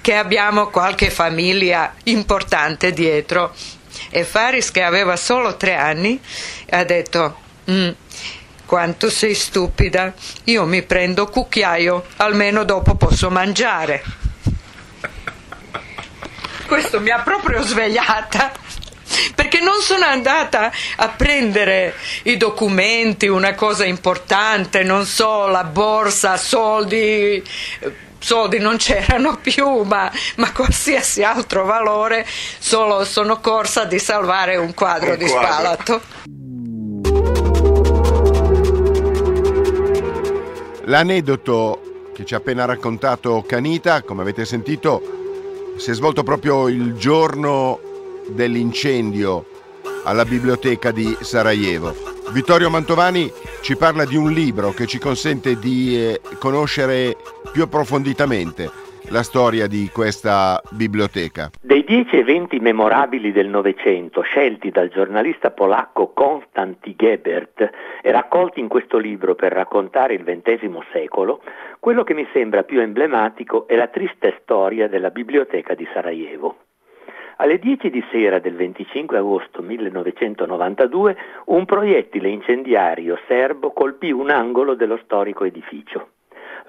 che 0.00 0.14
abbiamo 0.14 0.68
qualche 0.68 1.10
famiglia 1.10 1.94
importante 2.04 2.92
dietro. 2.92 3.54
E 4.08 4.24
Faris 4.24 4.70
che 4.70 4.82
aveva 4.82 5.16
solo 5.16 5.56
tre 5.56 5.74
anni 5.74 6.20
ha 6.70 6.84
detto 6.84 7.38
mm, 7.70 7.90
quanto 8.70 9.10
sei 9.10 9.34
stupida. 9.34 10.14
Io 10.44 10.64
mi 10.64 10.84
prendo 10.84 11.26
cucchiaio, 11.26 12.04
almeno 12.18 12.62
dopo 12.62 12.94
posso 12.94 13.28
mangiare. 13.28 14.00
Questo 16.68 17.00
mi 17.00 17.10
ha 17.10 17.18
proprio 17.18 17.62
svegliata 17.62 18.52
perché 19.34 19.58
non 19.58 19.80
sono 19.80 20.04
andata 20.04 20.70
a 20.98 21.08
prendere 21.08 21.96
i 22.22 22.36
documenti, 22.36 23.26
una 23.26 23.56
cosa 23.56 23.84
importante, 23.84 24.84
non 24.84 25.04
so, 25.04 25.48
la 25.48 25.64
borsa, 25.64 26.36
soldi, 26.36 27.42
soldi 28.20 28.60
non 28.60 28.76
c'erano 28.76 29.36
più, 29.38 29.82
ma, 29.82 30.08
ma, 30.36 30.52
qualsiasi 30.52 31.24
altro 31.24 31.64
valore, 31.64 32.24
solo 32.60 33.04
sono 33.04 33.40
corsa 33.40 33.84
di 33.84 33.98
salvare 33.98 34.54
un 34.54 34.72
quadro 34.74 35.14
un 35.14 35.18
di 35.18 35.26
quadro. 35.26 35.50
spalato. 35.50 37.69
L'aneddoto 40.90 42.08
che 42.12 42.24
ci 42.24 42.34
ha 42.34 42.38
appena 42.38 42.64
raccontato 42.64 43.44
Canita, 43.46 44.02
come 44.02 44.22
avete 44.22 44.44
sentito, 44.44 45.00
si 45.76 45.92
è 45.92 45.94
svolto 45.94 46.24
proprio 46.24 46.66
il 46.66 46.94
giorno 46.94 47.78
dell'incendio 48.26 49.44
alla 50.02 50.24
biblioteca 50.24 50.90
di 50.90 51.16
Sarajevo. 51.20 51.94
Vittorio 52.32 52.70
Mantovani 52.70 53.32
ci 53.60 53.76
parla 53.76 54.04
di 54.04 54.16
un 54.16 54.32
libro 54.32 54.72
che 54.72 54.88
ci 54.88 54.98
consente 54.98 55.60
di 55.60 55.96
eh, 55.96 56.20
conoscere 56.38 57.16
più 57.52 57.62
approfonditamente 57.62 58.68
la 59.10 59.24
storia 59.24 59.66
di 59.66 59.90
questa 59.92 60.62
biblioteca. 60.70 61.50
Dei 61.60 61.82
dieci 61.82 62.16
eventi 62.16 62.60
memorabili 62.60 63.32
del 63.32 63.48
Novecento 63.48 64.20
scelti 64.20 64.70
dal 64.70 64.88
giornalista 64.88 65.50
polacco 65.50 66.12
Konstanty 66.12 66.94
Gebert 66.94 67.70
e 68.02 68.10
raccolti 68.12 68.60
in 68.60 68.68
questo 68.68 68.98
libro 68.98 69.34
per 69.34 69.52
raccontare 69.52 70.14
il 70.14 70.22
XX 70.22 70.78
secolo, 70.92 71.42
quello 71.80 72.04
che 72.04 72.14
mi 72.14 72.26
sembra 72.32 72.62
più 72.62 72.80
emblematico 72.80 73.66
è 73.66 73.74
la 73.74 73.88
triste 73.88 74.38
storia 74.42 74.86
della 74.88 75.10
biblioteca 75.10 75.74
di 75.74 75.88
Sarajevo. 75.92 76.58
Alle 77.38 77.58
10 77.58 77.90
di 77.90 78.04
sera 78.12 78.38
del 78.38 78.54
25 78.54 79.18
agosto 79.18 79.60
1992 79.60 81.16
un 81.46 81.64
proiettile 81.64 82.28
incendiario 82.28 83.18
serbo 83.26 83.72
colpì 83.72 84.12
un 84.12 84.30
angolo 84.30 84.74
dello 84.74 85.00
storico 85.02 85.44
edificio. 85.44 86.10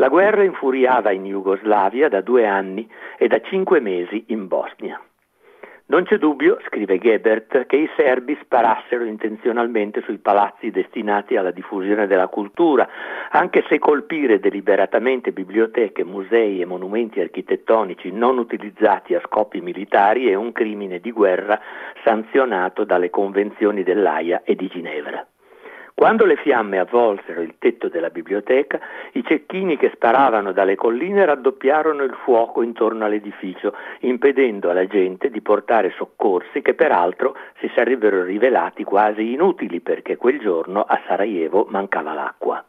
La 0.01 0.09
guerra 0.09 0.41
infuriava 0.41 1.11
in 1.11 1.25
Jugoslavia 1.25 2.09
da 2.09 2.21
due 2.21 2.47
anni 2.47 2.89
e 3.19 3.27
da 3.27 3.39
cinque 3.39 3.79
mesi 3.79 4.23
in 4.29 4.47
Bosnia. 4.47 4.99
Non 5.85 6.05
c'è 6.05 6.17
dubbio, 6.17 6.57
scrive 6.65 6.97
Gebert, 6.97 7.67
che 7.67 7.75
i 7.75 7.89
serbi 7.95 8.35
sparassero 8.41 9.03
intenzionalmente 9.03 10.01
sui 10.01 10.17
palazzi 10.17 10.71
destinati 10.71 11.35
alla 11.35 11.51
diffusione 11.51 12.07
della 12.07 12.29
cultura, 12.29 12.89
anche 13.29 13.63
se 13.69 13.77
colpire 13.77 14.39
deliberatamente 14.39 15.31
biblioteche, 15.31 16.03
musei 16.03 16.61
e 16.61 16.65
monumenti 16.65 17.19
architettonici 17.19 18.11
non 18.11 18.39
utilizzati 18.39 19.13
a 19.13 19.21
scopi 19.23 19.61
militari 19.61 20.29
è 20.29 20.33
un 20.33 20.51
crimine 20.51 20.99
di 20.99 21.11
guerra 21.11 21.61
sanzionato 22.03 22.85
dalle 22.85 23.11
convenzioni 23.11 23.83
dell'AIA 23.83 24.41
e 24.45 24.55
di 24.55 24.67
Ginevra. 24.67 25.23
Quando 25.93 26.25
le 26.25 26.35
fiamme 26.37 26.79
avvolsero 26.79 27.41
il 27.41 27.55
tetto 27.59 27.87
della 27.87 28.09
biblioteca, 28.09 28.79
i 29.13 29.23
cecchini 29.23 29.77
che 29.77 29.91
sparavano 29.93 30.51
dalle 30.51 30.75
colline 30.75 31.25
raddoppiarono 31.25 32.03
il 32.03 32.17
fuoco 32.23 32.61
intorno 32.63 33.05
all'edificio, 33.05 33.75
impedendo 33.99 34.69
alla 34.69 34.87
gente 34.87 35.29
di 35.29 35.41
portare 35.41 35.93
soccorsi 35.95 36.61
che 36.61 36.73
peraltro 36.73 37.35
si 37.59 37.69
sarebbero 37.75 38.23
rivelati 38.23 38.83
quasi 38.83 39.33
inutili 39.33 39.79
perché 39.79 40.17
quel 40.17 40.39
giorno 40.39 40.81
a 40.81 40.99
Sarajevo 41.05 41.67
mancava 41.69 42.13
l'acqua. 42.13 42.63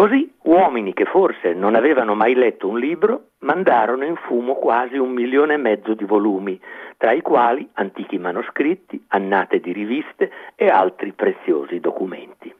Così 0.00 0.32
uomini 0.44 0.94
che 0.94 1.04
forse 1.04 1.52
non 1.52 1.74
avevano 1.74 2.14
mai 2.14 2.34
letto 2.34 2.66
un 2.66 2.78
libro 2.78 3.32
mandarono 3.40 4.06
in 4.06 4.16
fumo 4.16 4.54
quasi 4.54 4.96
un 4.96 5.10
milione 5.10 5.52
e 5.52 5.58
mezzo 5.58 5.92
di 5.92 6.06
volumi, 6.06 6.58
tra 6.96 7.12
i 7.12 7.20
quali 7.20 7.68
antichi 7.74 8.16
manoscritti, 8.16 9.04
annate 9.08 9.60
di 9.60 9.72
riviste 9.72 10.32
e 10.54 10.68
altri 10.68 11.12
preziosi 11.12 11.80
documenti. 11.80 12.50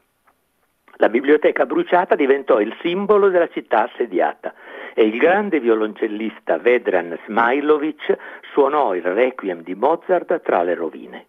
La 0.96 1.08
biblioteca 1.08 1.64
bruciata 1.64 2.14
diventò 2.14 2.60
il 2.60 2.76
simbolo 2.82 3.30
della 3.30 3.48
città 3.48 3.84
assediata 3.84 4.52
e 4.92 5.04
il 5.06 5.16
grande 5.16 5.60
violoncellista 5.60 6.58
Vedran 6.58 7.18
Smailovic 7.24 8.18
suonò 8.52 8.94
il 8.94 9.02
requiem 9.02 9.62
di 9.62 9.74
Mozart 9.74 10.42
tra 10.42 10.62
le 10.62 10.74
rovine. 10.74 11.26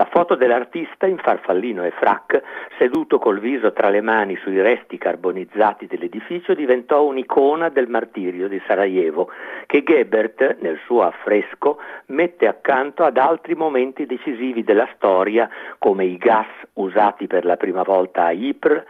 La 0.00 0.08
foto 0.10 0.34
dell'artista 0.34 1.04
in 1.04 1.18
farfallino 1.18 1.84
e 1.84 1.90
frac, 1.90 2.42
seduto 2.78 3.18
col 3.18 3.38
viso 3.38 3.74
tra 3.74 3.90
le 3.90 4.00
mani 4.00 4.34
sui 4.36 4.58
resti 4.58 4.96
carbonizzati 4.96 5.86
dell'edificio, 5.86 6.54
diventò 6.54 7.04
un'icona 7.04 7.68
del 7.68 7.86
martirio 7.86 8.48
di 8.48 8.58
Sarajevo, 8.66 9.30
che 9.66 9.82
Gebert, 9.82 10.56
nel 10.60 10.80
suo 10.86 11.02
affresco, 11.02 11.78
mette 12.06 12.46
accanto 12.46 13.04
ad 13.04 13.18
altri 13.18 13.54
momenti 13.54 14.06
decisivi 14.06 14.64
della 14.64 14.88
storia, 14.94 15.50
come 15.76 16.06
i 16.06 16.16
gas 16.16 16.48
usati 16.76 17.26
per 17.26 17.44
la 17.44 17.58
prima 17.58 17.82
volta 17.82 18.24
a 18.24 18.30
Ypres, 18.30 18.82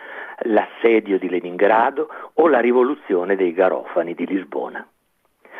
l'assedio 0.42 1.18
di 1.18 1.28
Leningrado 1.28 2.08
o 2.34 2.46
la 2.46 2.60
rivoluzione 2.60 3.34
dei 3.34 3.52
garofani 3.52 4.14
di 4.14 4.26
Lisbona. 4.26 4.86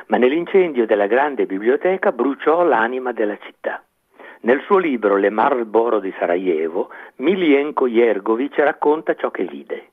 Ma 0.07 0.17
nell'incendio 0.17 0.87
della 0.87 1.09
grande 1.09 1.45
biblioteca 1.45 2.13
bruciò 2.13 2.63
l'anima 2.63 3.11
della 3.11 3.37
città. 3.39 3.83
Nel 4.43 4.63
suo 4.63 4.79
libro 4.79 5.17
Le 5.17 5.29
Marlboro 5.29 6.01
di 6.01 6.15
Sarajevo, 6.19 6.89
Milienko 7.17 7.87
Jergovic 7.87 8.57
racconta 8.61 9.15
ciò 9.15 9.31
che 9.31 9.45
vide. 9.45 9.91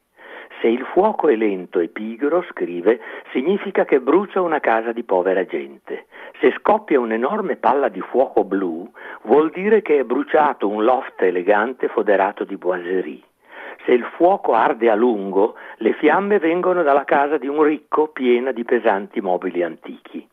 Se 0.62 0.68
il 0.68 0.86
fuoco 0.86 1.28
è 1.28 1.36
lento 1.36 1.80
e 1.80 1.90
pigro, 1.90 2.42
scrive, 2.50 3.02
significa 3.34 3.84
che 3.84 4.00
brucia 4.00 4.40
una 4.40 4.62
casa 4.62 4.94
di 4.94 5.04
povera 5.04 5.46
gente. 5.46 6.06
Se 6.40 6.54
scoppia 6.60 6.98
un'enorme 6.98 7.58
palla 7.58 7.90
di 7.90 8.00
fuoco 8.00 8.46
blu, 8.46 8.90
vuol 9.24 9.50
dire 9.50 9.82
che 9.82 10.00
è 10.00 10.04
bruciato 10.06 10.70
un 10.70 10.86
loft 10.86 11.22
elegante 11.22 11.90
foderato 11.90 12.46
di 12.46 12.56
boiserie. 12.56 13.22
Se 13.86 13.92
il 13.92 14.06
fuoco 14.16 14.54
arde 14.54 14.90
a 14.90 14.96
lungo, 14.96 15.56
le 15.80 15.92
fiamme 15.92 16.40
vengono 16.40 16.84
dalla 16.84 17.04
casa 17.04 17.38
di 17.38 17.48
un 17.48 17.62
ricco 17.64 18.08
piena 18.08 18.54
di 18.54 18.64
pesanti 18.64 19.20
mobili 19.20 19.62
antichi. 19.62 20.26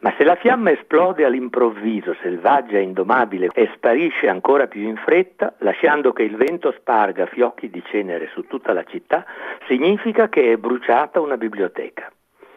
Ma 0.00 0.14
se 0.16 0.24
la 0.24 0.36
fiamma 0.36 0.70
esplode 0.70 1.26
all'improvviso, 1.26 2.16
selvaggia 2.22 2.78
e 2.78 2.82
indomabile, 2.82 3.50
e 3.52 3.70
sparisce 3.74 4.28
ancora 4.28 4.66
più 4.66 4.80
in 4.80 4.96
fretta, 4.96 5.54
lasciando 5.58 6.14
che 6.14 6.22
il 6.22 6.36
vento 6.36 6.72
sparga 6.72 7.26
fiocchi 7.26 7.68
di 7.68 7.82
cenere 7.84 8.28
su 8.32 8.46
tutta 8.46 8.72
la 8.72 8.82
città, 8.84 9.26
significa 9.66 10.30
che 10.30 10.52
è 10.52 10.56
bruciata 10.56 11.20
una 11.20 11.36
biblioteca. 11.36 12.10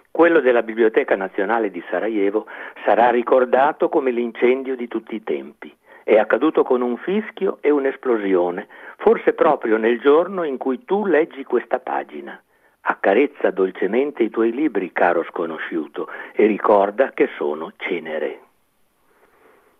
Quello 0.09 0.39
della 0.39 0.61
Biblioteca 0.61 1.17
Nazionale 1.17 1.69
di 1.69 1.83
Sarajevo 1.89 2.45
sarà 2.85 3.09
ricordato 3.09 3.89
come 3.89 4.11
l'incendio 4.11 4.77
di 4.77 4.87
tutti 4.87 5.15
i 5.15 5.23
tempi. 5.23 5.75
È 6.03 6.17
accaduto 6.17 6.63
con 6.63 6.81
un 6.81 6.95
fischio 6.97 7.57
e 7.59 7.71
un'esplosione, 7.71 8.67
forse 8.97 9.33
proprio 9.33 9.75
nel 9.75 9.99
giorno 9.99 10.43
in 10.43 10.57
cui 10.57 10.85
tu 10.85 11.05
leggi 11.05 11.43
questa 11.43 11.79
pagina. 11.79 12.39
Accarezza 12.85 13.49
dolcemente 13.51 14.23
i 14.23 14.29
tuoi 14.29 14.51
libri, 14.51 14.91
caro 14.91 15.23
sconosciuto, 15.23 16.09
e 16.33 16.45
ricorda 16.45 17.11
che 17.11 17.29
sono 17.37 17.71
cenere. 17.77 18.39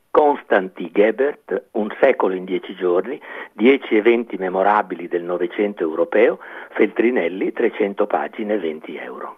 Constanty 0.09 0.89
Gebert, 0.89 1.69
Un 1.71 1.93
secolo 1.99 2.33
in 2.33 2.45
dieci 2.45 2.73
giorni, 2.75 3.19
dieci 3.51 3.97
eventi 3.97 4.37
memorabili 4.37 5.07
del 5.07 5.23
Novecento 5.23 5.83
europeo, 5.83 6.39
Feltrinelli, 6.69 7.51
300 7.51 8.07
pagine, 8.07 8.57
20 8.57 8.95
euro. 8.95 9.35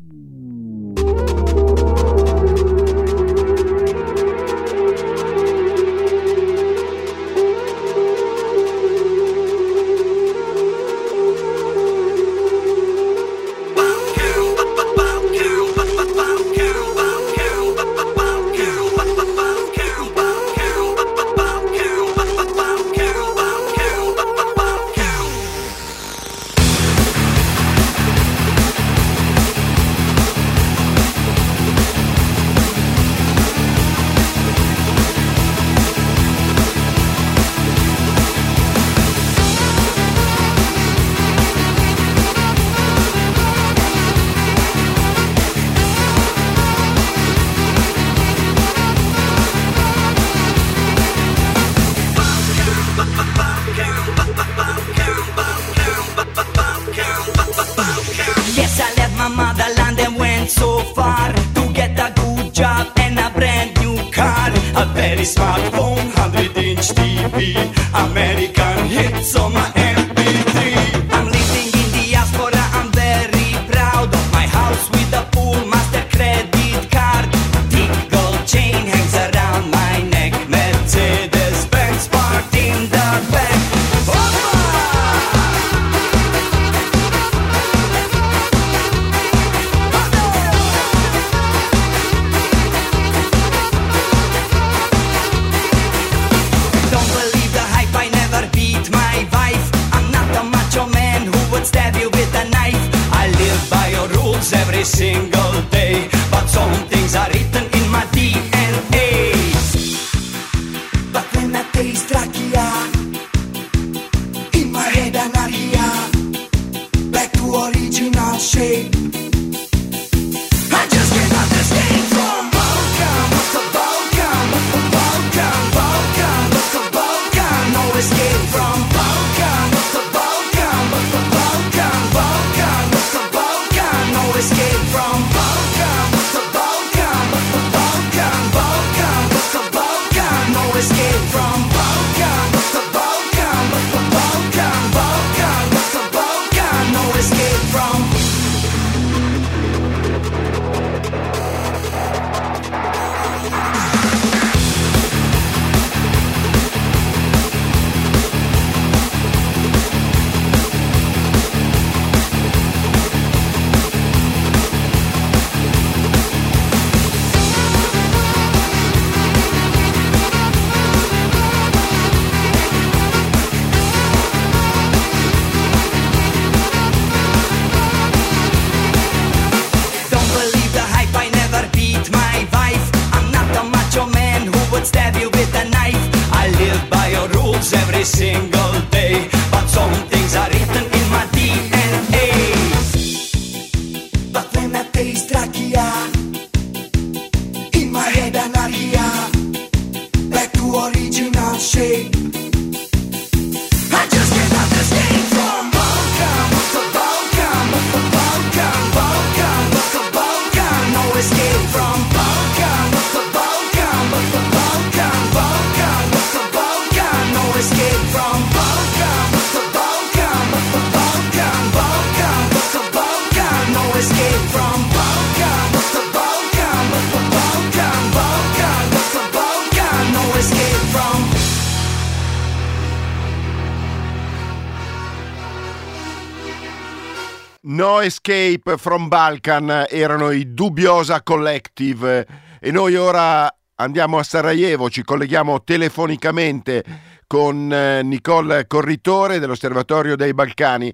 Escape 238.06 238.78
from 238.78 239.08
Balkan 239.08 239.88
erano 239.90 240.30
i 240.30 240.54
Dubbiosa 240.54 241.24
Collective 241.24 242.28
e 242.60 242.72
noi 242.72 242.96
ora 242.96 243.52
andiamo 243.78 244.20
a 244.20 244.24
Sarajevo, 244.24 244.92
ci 244.92 245.04
colleghiamo 245.04 245.64
telefonicamente 245.64 246.84
con 247.26 247.74
eh, 247.74 248.04
Nicole 248.04 248.68
Corritore 248.68 249.40
dell'Osservatorio 249.40 250.16
dei 250.16 250.36
Balcani. 250.36 250.94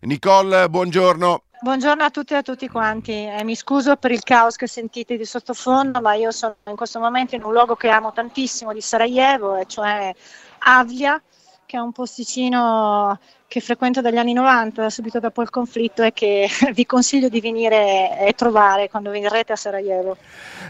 Nicole, 0.00 0.68
buongiorno. 0.68 1.42
Buongiorno 1.60 2.02
a 2.02 2.10
tutti 2.10 2.32
e 2.32 2.36
a 2.38 2.42
tutti 2.42 2.66
quanti, 2.68 3.12
eh, 3.12 3.44
mi 3.44 3.54
scuso 3.54 3.94
per 3.94 4.10
il 4.10 4.24
caos 4.24 4.56
che 4.56 4.66
sentite 4.66 5.16
di 5.16 5.24
sottofondo, 5.24 6.00
ma 6.00 6.14
io 6.14 6.32
sono 6.32 6.56
in 6.66 6.76
questo 6.76 6.98
momento 6.98 7.36
in 7.36 7.44
un 7.44 7.52
luogo 7.52 7.76
che 7.76 7.88
amo 7.88 8.12
tantissimo 8.12 8.72
di 8.72 8.80
Sarajevo, 8.80 9.56
e 9.56 9.66
cioè 9.66 10.12
Avlia, 10.58 11.22
che 11.66 11.76
è 11.76 11.80
un 11.80 11.92
posticino 11.92 13.16
che 13.48 13.60
frequento 13.60 14.02
dagli 14.02 14.18
anni 14.18 14.34
90, 14.34 14.90
subito 14.90 15.20
dopo 15.20 15.40
il 15.40 15.48
conflitto, 15.48 16.02
e 16.02 16.12
che 16.12 16.48
vi 16.74 16.84
consiglio 16.84 17.30
di 17.30 17.40
venire 17.40 18.18
e 18.20 18.34
trovare 18.34 18.90
quando 18.90 19.10
verrete 19.10 19.54
a 19.54 19.56
Sarajevo. 19.56 20.18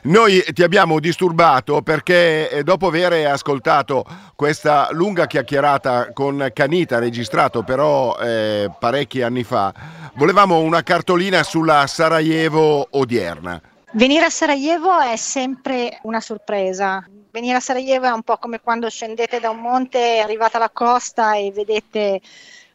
Noi 0.05 0.45
ti 0.53 0.63
abbiamo 0.63 1.01
disturbato 1.01 1.83
perché 1.83 2.49
eh, 2.49 2.63
dopo 2.63 2.87
aver 2.87 3.27
ascoltato 3.27 4.05
questa 4.37 4.89
lunga 4.93 5.27
chiacchierata 5.27 6.13
con 6.13 6.51
Canita, 6.55 7.01
registrato 7.01 7.65
però 7.65 8.17
eh, 8.17 8.71
parecchi 8.79 9.23
anni 9.23 9.43
fa, 9.43 9.75
volevamo 10.15 10.61
una 10.61 10.85
cartolina 10.85 11.43
sulla 11.43 11.85
Sarajevo 11.89 12.87
odierna. 12.91 13.61
Venire 13.93 14.27
a 14.27 14.31
Sarajevo 14.31 15.01
è 15.01 15.17
sempre 15.17 15.99
una 16.03 16.21
sorpresa. 16.21 17.05
Venire 17.33 17.57
a 17.57 17.61
Sarajevo 17.61 18.07
è 18.07 18.11
un 18.11 18.23
po' 18.23 18.37
come 18.37 18.61
quando 18.61 18.89
scendete 18.89 19.41
da 19.41 19.51
un 19.51 19.59
monte, 19.59 20.21
arrivate 20.21 20.57
alla 20.57 20.71
costa 20.71 21.35
e 21.35 21.51
vedete 21.53 22.21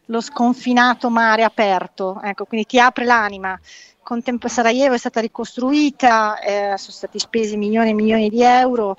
lo 0.06 0.20
sconfinato 0.20 1.10
mare 1.10 1.44
aperto, 1.44 2.20
ecco, 2.22 2.44
quindi 2.44 2.66
ti 2.66 2.78
apre 2.78 3.04
l'anima. 3.04 3.58
Con 4.02 4.22
tempo 4.22 4.48
Sarajevo 4.48 4.94
è 4.94 4.98
stata 4.98 5.20
ricostruita, 5.20 6.38
eh, 6.38 6.76
sono 6.76 6.92
stati 6.92 7.18
spesi 7.18 7.56
milioni 7.56 7.90
e 7.90 7.94
milioni 7.94 8.28
di 8.28 8.42
euro, 8.42 8.96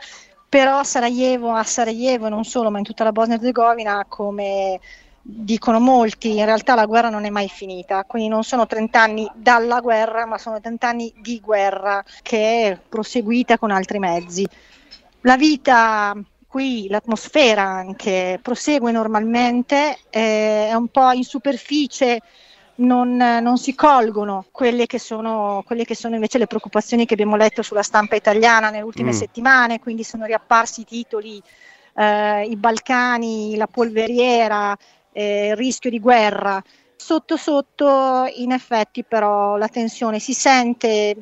però 0.50 0.84
Sarajevo, 0.84 1.52
a 1.52 1.64
Sarajevo 1.64 2.28
non 2.30 2.44
solo, 2.44 2.72
ma 2.72 2.80
in 2.80 2.84
tutta 2.84 3.04
la 3.04 3.12
Bosnia 3.12 3.36
e 3.36 3.40
Herzegovina, 3.40 4.06
come 4.08 4.80
dicono 5.28 5.80
molti, 5.80 6.38
in 6.38 6.46
realtà 6.46 6.76
la 6.76 6.86
guerra 6.86 7.10
non 7.10 7.26
è 7.26 7.30
mai 7.30 7.50
finita, 7.50 8.04
quindi 8.04 8.30
non 8.30 8.44
sono 8.44 8.68
30 8.68 9.02
anni 9.02 9.32
dalla 9.34 9.80
guerra, 9.80 10.26
ma 10.26 10.38
sono 10.38 10.60
30 10.60 10.88
anni 10.88 11.14
di 11.18 11.40
guerra 11.40 12.04
che 12.22 12.70
è 12.70 12.80
proseguita 12.88 13.58
con 13.58 13.72
altri 13.72 14.00
mezzi. 14.00 14.48
La 15.22 15.38
vita 15.38 16.16
qui, 16.56 16.88
l'atmosfera 16.88 17.64
anche, 17.64 18.40
prosegue 18.42 18.94
normalmente, 18.94 19.98
eh, 20.10 20.70
è 20.70 20.74
un 20.74 20.88
po' 20.88 21.12
in 21.12 21.26
superficie. 21.26 22.22
Non, 22.76 23.18
non 23.18 23.58
si 23.58 23.76
colgono 23.76 24.46
quelle 24.52 24.86
che, 24.86 24.98
sono, 24.98 25.64
quelle 25.66 25.84
che, 25.84 25.96
sono, 25.96 26.16
invece 26.16 26.38
le 26.38 26.48
preoccupazioni 26.48 27.06
che 27.06 27.14
abbiamo 27.14 27.36
letto 27.36 27.62
sulla 27.62 27.84
stampa 27.84 28.16
italiana 28.16 28.70
nelle 28.70 28.84
ultime 28.84 29.12
Mm. 29.12 29.16
settimane, 29.16 29.80
quindi 29.80 30.06
sono 30.06 30.24
riapparsi 30.24 30.82
i 30.82 30.86
titoli, 30.86 31.42
eh, 31.94 32.44
i 32.44 32.56
Balcani, 32.56 33.58
la 33.58 33.68
polveriera, 33.68 34.78
eh, 35.12 35.50
il 35.50 35.56
rischio 35.58 35.90
di 35.90 36.00
guerra. 36.00 36.64
Sotto 36.96 37.36
sotto, 37.36 38.32
in 38.34 38.54
effetti, 38.54 39.04
però 39.04 39.58
la 39.58 39.68
tensione 39.68 40.20
si 40.20 40.34
sente, 40.34 41.18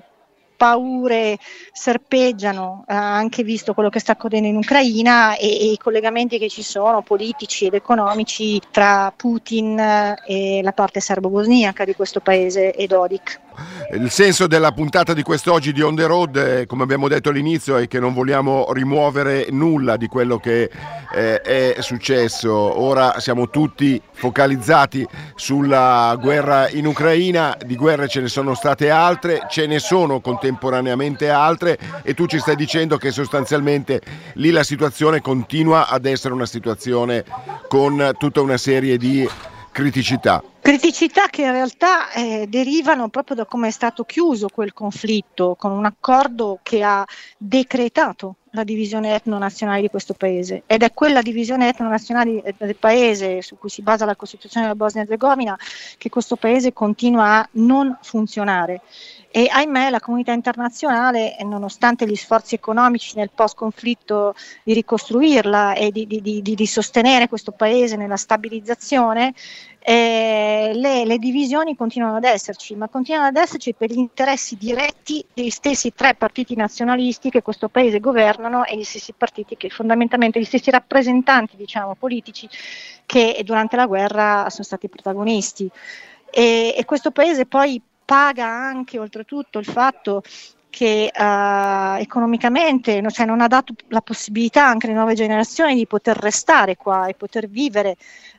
paure 0.64 1.38
serpeggiano, 1.74 2.86
eh, 2.88 2.93
anche 2.93 3.43
visto 3.43 3.74
quello 3.74 3.89
che 3.89 3.99
sta 3.99 4.14
accadendo 4.14 4.47
in 4.47 4.55
Ucraina 4.55 5.36
e, 5.36 5.47
e 5.47 5.72
i 5.74 5.78
collegamenti 5.78 6.39
che 6.39 6.47
ci 6.47 6.64
sono 6.64 7.01
politici 7.01 7.66
ed 7.66 7.74
economici 7.74 8.61
tra 8.72 9.11
Putin 9.14 9.78
eh, 9.78 10.16
e 10.26 10.61
la 10.64 10.72
parte 10.72 11.01
serbo-bosniaca 11.01 11.84
di 11.84 11.93
questo 11.93 12.22
paese 12.22 12.74
e 12.74 12.88
Dodik. 12.88 13.42
Il 13.93 14.09
senso 14.09 14.47
della 14.47 14.71
puntata 14.71 15.13
di 15.13 15.21
quest'oggi 15.21 15.71
di 15.71 15.81
On 15.81 15.95
the 15.95 16.05
Road, 16.05 16.35
eh, 16.35 16.65
come 16.65 16.83
abbiamo 16.83 17.07
detto 17.07 17.29
all'inizio, 17.29 17.77
è 17.77 17.87
che 17.87 17.99
non 17.99 18.13
vogliamo 18.13 18.71
rimuovere 18.73 19.47
nulla 19.51 19.97
di 19.97 20.07
quello 20.07 20.37
che 20.37 20.69
eh, 21.13 21.41
è 21.41 21.75
successo. 21.79 22.51
Ora 22.51 23.19
siamo 23.19 23.49
tutti 23.49 24.01
focalizzati 24.11 25.05
sulla 25.35 26.17
guerra 26.19 26.69
in 26.69 26.87
Ucraina, 26.87 27.55
di 27.65 27.75
guerre 27.75 28.07
ce 28.07 28.21
ne 28.21 28.27
sono 28.27 28.55
state 28.55 28.89
altre, 28.89 29.45
ce 29.49 29.67
ne 29.67 29.79
sono 29.79 30.21
contemporaneamente 30.21 31.29
altre 31.29 31.77
e 32.03 32.13
tu 32.13 32.25
ci 32.25 32.39
stai 32.39 32.55
dicendo 32.55 32.97
che 32.97 33.11
sostanzialmente 33.11 34.01
lì 34.35 34.51
la 34.51 34.63
situazione 34.63 35.21
continua 35.21 35.87
ad 35.87 36.05
essere 36.05 36.33
una 36.33 36.45
situazione 36.45 37.23
con 37.67 38.13
tutta 38.17 38.41
una 38.41 38.57
serie 38.57 38.97
di 38.97 39.27
criticità. 39.74 40.41
Criticità 40.61 41.28
che 41.28 41.41
in 41.41 41.51
realtà 41.51 42.09
eh, 42.13 42.45
derivano 42.47 43.09
proprio 43.09 43.36
da 43.36 43.45
come 43.45 43.67
è 43.67 43.71
stato 43.71 44.05
chiuso 44.05 44.47
quel 44.47 44.71
conflitto, 44.71 45.55
con 45.59 45.71
un 45.71 45.84
accordo 45.84 46.59
che 46.63 46.82
ha 46.82 47.05
decretato 47.38 48.36
la 48.51 48.63
divisione 48.63 49.15
etno-nazionale 49.15 49.82
di 49.82 49.89
questo 49.89 50.13
paese 50.13 50.63
ed 50.67 50.84
è 50.84 50.93
quella 50.93 51.21
divisione 51.21 51.67
etno-nazionale 51.69 52.55
del 52.57 52.76
paese 52.76 53.41
su 53.41 53.57
cui 53.57 53.69
si 53.69 53.82
basa 53.82 54.05
la 54.05 54.15
Costituzione 54.15 54.67
della 54.67 54.78
Bosnia-Herzegovina 54.78 55.57
che 55.97 56.09
questo 56.09 56.36
paese 56.36 56.71
continua 56.71 57.39
a 57.39 57.49
non 57.53 57.97
funzionare. 58.01 58.82
E 59.36 59.47
ahimè 59.49 59.89
la 59.89 59.99
comunità 59.99 60.31
internazionale, 60.31 61.36
nonostante 61.41 62.05
gli 62.05 62.15
sforzi 62.15 62.53
economici 62.53 63.15
nel 63.15 63.31
post-conflitto 63.34 64.36
di 64.63 64.73
ricostruirla 64.73 65.73
e 65.73 65.89
di, 65.89 66.05
di- 66.05 66.21
di- 66.21 66.53
di 66.53 66.67
sostenere 66.67 67.27
questo 67.27 67.51
paese 67.51 67.95
nella 67.95 68.15
stabilizzazione, 68.15 69.34
eh, 69.79 70.73
le, 70.75 71.05
le 71.05 71.17
divisioni 71.17 71.75
continuano 71.75 72.17
ad 72.17 72.25
esserci, 72.25 72.75
ma 72.75 72.88
continuano 72.89 73.25
ad 73.25 73.36
esserci 73.36 73.73
per 73.73 73.89
gli 73.91 73.97
interessi 73.97 74.55
diretti 74.55 75.25
degli 75.34 75.49
stessi 75.49 75.95
tre 75.95 76.13
partiti 76.13 76.55
nazionalisti 76.55 77.31
che 77.31 77.41
questo 77.41 77.69
paese 77.69 77.99
governano 77.99 78.65
e 78.65 78.77
gli 78.77 78.84
stessi 78.84 79.13
partiti 79.17 79.57
che 79.57 79.69
fondamentalmente 79.69 80.39
gli 80.39 80.45
stessi 80.45 80.69
rappresentanti, 80.69 81.57
diciamo, 81.57 81.95
politici 81.95 82.47
che 83.07 83.41
durante 83.43 83.77
la 83.77 83.88
guerra 83.88 84.47
sono 84.51 84.63
stati 84.63 84.88
protagonisti. 84.89 85.67
E, 86.29 86.75
e 86.77 86.86
questo 86.86 87.09
paese 87.09 87.47
poi 87.47 87.81
paga 88.05 88.45
anche 88.47 88.99
oltretutto 88.99 89.59
il 89.59 89.65
fatto 89.65 90.21
che 90.69 91.11
eh, 91.13 92.01
economicamente 92.01 92.99
no- 92.99 93.11
cioè 93.11 93.27
non 93.27 93.41
ha 93.41 93.47
dato 93.47 93.73
la 93.89 94.01
possibilità 94.01 94.65
anche 94.65 94.87
alle 94.87 94.95
nuove 94.95 95.13
generazioni 95.13 95.75
di 95.75 95.85
poter 95.85 96.17
restare 96.17 96.75
qua 96.75 97.05
e 97.07 97.13
poter 97.13 97.47
vivere 97.47 97.95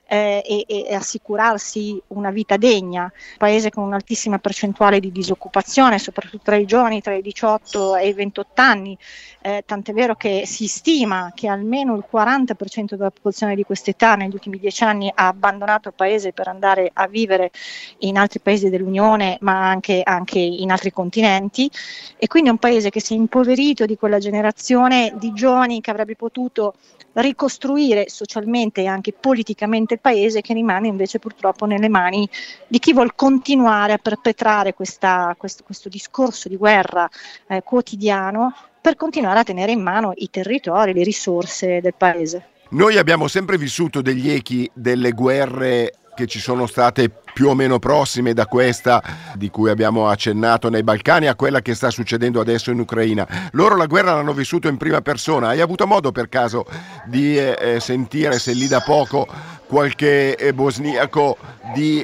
eh, 0.06 0.42
e, 0.44 0.64
e- 0.88 0.94
assicurarsi 0.94 2.00
una 2.08 2.30
vita 2.30 2.56
degna. 2.56 3.02
Un 3.02 3.10
paese 3.38 3.70
con 3.70 3.84
un'altissima 3.84 4.38
percentuale 4.38 5.00
di 5.00 5.10
disoccupazione, 5.10 5.98
soprattutto 5.98 6.42
tra 6.44 6.56
i 6.56 6.66
giovani 6.66 7.00
tra 7.00 7.14
i 7.14 7.22
18 7.22 7.96
e 7.96 8.08
i 8.08 8.12
28 8.12 8.60
anni, 8.60 8.96
eh, 9.42 9.62
tant'è 9.66 9.92
vero 9.92 10.14
che 10.14 10.44
si 10.46 10.66
stima 10.66 11.32
che 11.34 11.48
almeno 11.48 11.94
il 11.96 12.04
40% 12.10 12.94
della 12.96 13.10
popolazione 13.10 13.54
di 13.54 13.64
quest'età 13.64 14.14
negli 14.14 14.32
ultimi 14.32 14.58
dieci 14.58 14.84
anni 14.84 15.10
ha 15.14 15.26
abbandonato 15.26 15.88
il 15.88 15.94
paese 15.94 16.32
per 16.32 16.48
andare 16.48 16.90
a 16.92 17.06
vivere 17.06 17.50
in 17.98 18.16
altri 18.16 18.40
paesi 18.40 18.70
dell'Unione, 18.70 19.38
ma 19.40 19.68
anche, 19.68 20.00
anche 20.02 20.38
in 20.38 20.70
altri 20.70 20.92
continenti. 20.92 21.70
E 22.16 22.26
quindi 22.26 22.48
è 22.48 22.52
un 22.52 22.58
paese 22.58 22.90
che 22.90 23.00
si 23.00 23.14
è 23.14 23.16
impoverito 23.16 23.86
di 23.86 23.96
quella 23.96 24.18
generazione 24.18 25.14
di 25.16 25.32
giovani 25.32 25.80
che 25.80 25.90
avrebbe 25.90 26.16
potuto 26.16 26.74
ricostruire 27.14 28.08
socialmente 28.08 28.82
e 28.82 28.86
anche 28.86 29.12
politicamente 29.12 29.93
il 29.94 30.00
paese, 30.00 30.40
che 30.40 30.52
rimane 30.52 30.88
invece 30.88 31.18
purtroppo 31.18 31.64
nelle 31.66 31.88
mani 31.88 32.28
di 32.66 32.78
chi 32.78 32.92
vuol 32.92 33.14
continuare 33.14 33.94
a 33.94 33.98
perpetrare 33.98 34.74
questa- 34.74 35.34
questo, 35.38 35.64
questo 35.64 35.88
discorso 35.88 36.48
di 36.48 36.56
guerra 36.56 37.08
eh, 37.48 37.62
quotidiano 37.62 38.54
per 38.80 38.96
continuare 38.96 39.38
a 39.38 39.44
tenere 39.44 39.72
in 39.72 39.82
mano 39.82 40.12
i 40.16 40.28
territori, 40.30 40.92
le 40.92 41.02
risorse 41.02 41.80
del 41.80 41.94
paese. 41.96 42.48
Noi 42.70 42.98
abbiamo 42.98 43.28
sempre 43.28 43.56
vissuto 43.56 44.02
degli 44.02 44.30
echi 44.30 44.70
delle 44.74 45.12
guerre 45.12 45.92
che 46.14 46.26
ci 46.26 46.38
sono 46.38 46.66
state 46.66 47.10
più 47.10 47.48
o 47.48 47.54
meno 47.54 47.78
prossime 47.78 48.32
da 48.32 48.46
questa 48.46 49.02
di 49.34 49.50
cui 49.50 49.68
abbiamo 49.68 50.08
accennato 50.08 50.70
nei 50.70 50.84
Balcani 50.84 51.26
a 51.26 51.34
quella 51.34 51.60
che 51.60 51.74
sta 51.74 51.90
succedendo 51.90 52.40
adesso 52.40 52.70
in 52.70 52.78
Ucraina. 52.78 53.26
Loro 53.52 53.76
la 53.76 53.86
guerra 53.86 54.14
l'hanno 54.14 54.32
vissuto 54.32 54.68
in 54.68 54.76
prima 54.76 55.02
persona. 55.02 55.48
Hai 55.48 55.60
avuto 55.60 55.86
modo 55.86 56.12
per 56.12 56.28
caso 56.28 56.64
di 57.06 57.36
eh, 57.36 57.56
eh 57.60 57.80
sentire 57.80 58.38
se 58.38 58.52
lì 58.52 58.68
da 58.68 58.80
poco 58.80 59.26
qualche 59.74 60.36
eh, 60.36 60.54
bosniaco 60.54 61.36
di 61.74 62.00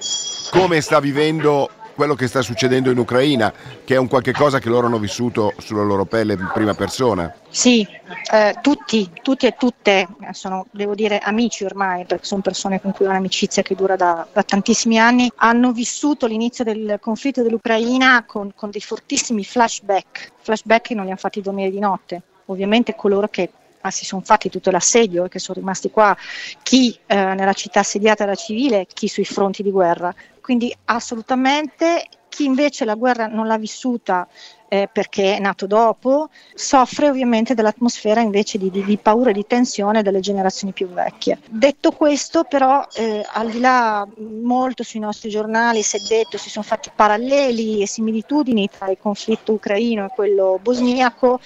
come 0.50 0.80
sta 0.80 0.98
vivendo 0.98 1.70
quello 1.94 2.16
che 2.16 2.26
sta 2.26 2.42
succedendo 2.42 2.90
in 2.90 2.98
Ucraina, 2.98 3.52
che 3.84 3.94
è 3.94 3.96
un 3.96 4.08
qualche 4.08 4.32
cosa 4.32 4.58
che 4.58 4.68
loro 4.68 4.88
hanno 4.88 4.98
vissuto 4.98 5.52
sulla 5.58 5.84
loro 5.84 6.04
pelle 6.04 6.32
in 6.32 6.50
prima 6.52 6.74
persona. 6.74 7.32
Sì, 7.48 7.86
eh, 8.32 8.56
tutti, 8.60 9.08
tutti 9.22 9.46
e 9.46 9.54
tutte 9.56 10.08
sono, 10.32 10.66
devo 10.72 10.96
dire, 10.96 11.18
amici 11.18 11.62
ormai, 11.64 12.06
perché 12.06 12.24
sono 12.24 12.40
persone 12.40 12.80
con 12.80 12.90
cui 12.90 13.06
ho 13.06 13.10
un'amicizia 13.10 13.62
che 13.62 13.76
dura 13.76 13.94
da, 13.94 14.26
da 14.32 14.42
tantissimi 14.42 14.98
anni, 14.98 15.30
hanno 15.36 15.70
vissuto 15.70 16.26
l'inizio 16.26 16.64
del 16.64 16.98
conflitto 17.00 17.44
dell'Ucraina 17.44 18.24
con, 18.26 18.52
con 18.52 18.70
dei 18.70 18.80
fortissimi 18.80 19.44
flashback, 19.44 20.32
flashback 20.40 20.88
che 20.88 20.94
non 20.94 21.04
li 21.04 21.10
hanno 21.10 21.20
fatti 21.20 21.40
dormire 21.40 21.70
di 21.70 21.78
notte. 21.78 22.22
Ovviamente 22.46 22.96
coloro 22.96 23.28
che 23.28 23.48
ah, 23.80 23.90
si 23.90 24.04
sono 24.04 24.22
fatti 24.22 24.50
tutto 24.50 24.70
l'assedio 24.70 25.24
e 25.24 25.28
che 25.28 25.38
sono 25.38 25.58
rimasti 25.58 25.90
qua, 25.90 26.16
chi 26.62 26.96
eh, 27.06 27.14
nella 27.14 27.52
città 27.52 27.80
assediata 27.80 28.24
da 28.24 28.34
civile, 28.34 28.86
chi 28.92 29.08
sui 29.08 29.24
fronti 29.24 29.62
di 29.62 29.70
guerra. 29.70 30.14
Quindi 30.40 30.74
assolutamente 30.86 32.08
chi 32.30 32.44
invece 32.44 32.86
la 32.86 32.94
guerra 32.94 33.26
non 33.26 33.46
l'ha 33.46 33.58
vissuta 33.58 34.26
eh, 34.68 34.88
perché 34.90 35.36
è 35.36 35.40
nato 35.40 35.66
dopo, 35.66 36.30
soffre 36.54 37.08
ovviamente 37.08 37.54
dell'atmosfera 37.54 38.20
invece 38.20 38.56
di, 38.56 38.70
di, 38.70 38.84
di, 38.84 38.96
paura 38.96 39.30
e 39.30 39.32
di 39.32 39.44
tensione 39.46 40.02
delle 40.02 40.20
generazioni 40.20 40.72
più 40.72 40.86
vecchie. 40.88 41.40
Detto 41.50 41.90
questo, 41.90 42.44
però, 42.44 42.86
eh, 42.94 43.26
al 43.32 43.50
di 43.50 43.58
là 43.58 44.06
molto 44.18 44.84
sui 44.84 45.00
nostri 45.00 45.28
giornali 45.28 45.82
si 45.82 45.96
è 45.96 46.00
detto, 46.08 46.38
si 46.38 46.48
sono 46.48 46.64
fatti 46.64 46.90
paralleli 46.94 47.82
e 47.82 47.86
similitudini 47.86 48.68
tra 48.68 48.88
il 48.88 48.96
conflitto 48.98 49.52
ucraino 49.52 50.06
e 50.06 50.12
quello 50.14 50.58
bosniaco, 50.62 51.40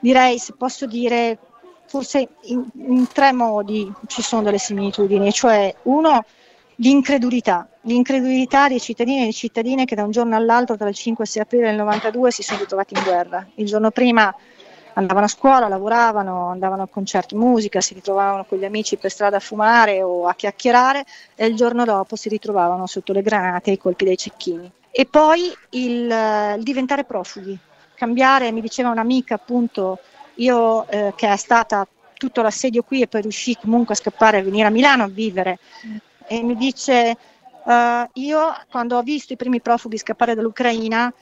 direi, 0.00 0.38
se 0.38 0.52
posso 0.58 0.86
dire, 0.86 1.38
forse 1.86 2.28
in, 2.42 2.64
in 2.88 3.06
tre 3.12 3.32
modi 3.32 3.92
ci 4.06 4.22
sono 4.22 4.42
delle 4.42 4.58
similitudini, 4.58 5.32
cioè 5.32 5.74
uno 5.82 6.24
l'incredulità, 6.76 7.68
l'incredulità 7.82 8.68
dei 8.68 8.80
cittadini 8.80 9.18
e 9.18 9.20
delle 9.20 9.32
cittadine 9.32 9.84
che 9.84 9.94
da 9.94 10.04
un 10.04 10.10
giorno 10.10 10.36
all'altro, 10.36 10.76
tra 10.76 10.88
il 10.88 10.94
5 10.94 11.24
e 11.24 11.26
il 11.26 11.32
6 11.32 11.42
aprile 11.42 11.66
del 11.68 11.76
92, 11.76 12.30
si 12.30 12.42
sono 12.42 12.60
ritrovati 12.60 12.94
in 12.94 13.02
guerra. 13.02 13.46
Il 13.56 13.66
giorno 13.66 13.90
prima 13.90 14.34
andavano 14.94 15.26
a 15.26 15.28
scuola, 15.28 15.68
lavoravano, 15.68 16.48
andavano 16.48 16.82
a 16.82 16.88
concerti 16.88 17.34
musica, 17.34 17.80
si 17.80 17.94
ritrovavano 17.94 18.44
con 18.44 18.58
gli 18.58 18.64
amici 18.64 18.96
per 18.96 19.10
strada 19.10 19.36
a 19.36 19.40
fumare 19.40 20.02
o 20.02 20.26
a 20.26 20.34
chiacchierare 20.34 21.04
e 21.34 21.46
il 21.46 21.56
giorno 21.56 21.84
dopo 21.84 22.16
si 22.16 22.28
ritrovavano 22.28 22.86
sotto 22.86 23.12
le 23.12 23.22
granate 23.22 23.70
e 23.70 23.74
i 23.74 23.78
colpi 23.78 24.04
dei 24.04 24.16
cecchini. 24.16 24.70
E 24.90 25.06
poi 25.06 25.52
il, 25.70 26.54
il 26.56 26.62
diventare 26.62 27.04
profughi, 27.04 27.58
cambiare, 27.94 28.52
mi 28.52 28.60
diceva 28.60 28.90
un'amica 28.90 29.34
appunto, 29.34 29.98
io 30.36 30.86
eh, 30.88 31.12
che 31.16 31.30
è 31.30 31.36
stata 31.36 31.86
tutto 32.16 32.42
l'assedio 32.42 32.82
qui 32.82 33.02
e 33.02 33.06
poi 33.06 33.22
riuscì 33.22 33.56
comunque 33.60 33.94
a 33.94 33.96
scappare 33.96 34.38
e 34.38 34.42
venire 34.42 34.66
a 34.66 34.70
Milano 34.70 35.04
a 35.04 35.08
vivere. 35.08 35.58
E 36.26 36.42
mi 36.42 36.56
dice 36.56 37.16
uh, 37.64 38.08
io 38.14 38.54
quando 38.70 38.96
ho 38.96 39.02
visto 39.02 39.32
i 39.32 39.36
primi 39.36 39.60
profughi 39.60 39.98
scappare 39.98 40.34
dall'Ucraina 40.34 41.12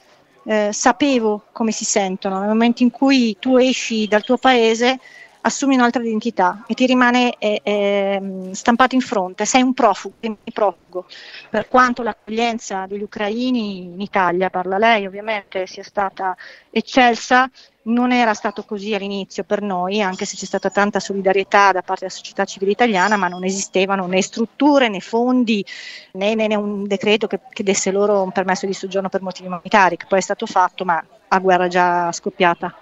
eh, 0.45 0.69
sapevo 0.71 1.45
come 1.51 1.71
si 1.71 1.85
sentono. 1.85 2.39
Nel 2.39 2.47
momento 2.47 2.83
in 2.83 2.91
cui 2.91 3.35
tu 3.39 3.57
esci 3.57 4.07
dal 4.07 4.23
tuo 4.23 4.37
paese 4.37 4.99
assumi 5.45 5.75
un'altra 5.75 6.01
identità 6.01 6.63
e 6.67 6.73
ti 6.73 6.85
rimane 6.85 7.35
eh, 7.37 7.61
eh, 7.63 8.49
stampato 8.51 8.95
in 8.95 9.01
fronte, 9.01 9.45
sei 9.45 9.61
un 9.61 9.73
profugo, 9.73 10.15
profugo, 10.53 11.05
per 11.49 11.67
quanto 11.67 12.01
l'accoglienza 12.01 12.85
degli 12.87 13.01
ucraini 13.01 13.83
in 13.83 13.99
Italia, 13.99 14.49
parla 14.49 14.77
lei 14.77 15.05
ovviamente, 15.05 15.67
sia 15.67 15.83
stata 15.83 16.35
eccelsa, 16.69 17.49
non 17.83 18.13
era 18.13 18.33
stato 18.33 18.63
così 18.63 18.93
all'inizio 18.93 19.43
per 19.43 19.61
noi, 19.61 20.01
anche 20.01 20.23
se 20.25 20.37
c'è 20.37 20.45
stata 20.45 20.69
tanta 20.69 21.01
solidarietà 21.01 21.73
da 21.73 21.81
parte 21.81 22.05
della 22.05 22.17
società 22.17 22.45
civile 22.45 22.71
italiana, 22.71 23.17
ma 23.17 23.27
non 23.27 23.43
esistevano 23.43 24.05
né 24.07 24.21
strutture 24.21 24.87
né 24.87 25.01
fondi 25.01 25.65
né, 26.13 26.35
né, 26.35 26.47
né 26.47 26.55
un 26.55 26.87
decreto 26.87 27.27
che, 27.27 27.41
che, 27.49 27.63
desse 27.63 27.91
loro 27.91 28.21
un 28.21 28.31
permesso 28.31 28.65
di 28.65 28.73
soggiorno 28.73 29.09
per 29.09 29.21
motivi 29.21 29.47
umanitari, 29.47 29.97
che 29.97 30.05
poi 30.07 30.19
è 30.19 30.21
stato 30.21 30.45
fatto, 30.45 30.85
ma 30.85 31.03
a 31.27 31.39
guerra 31.39 31.67
già 31.67 32.09
scoppiata. 32.13 32.73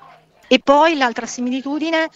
E 0.47 0.59
poi 0.59 0.97
l'altra 0.97 1.26
similitudine 1.26 2.09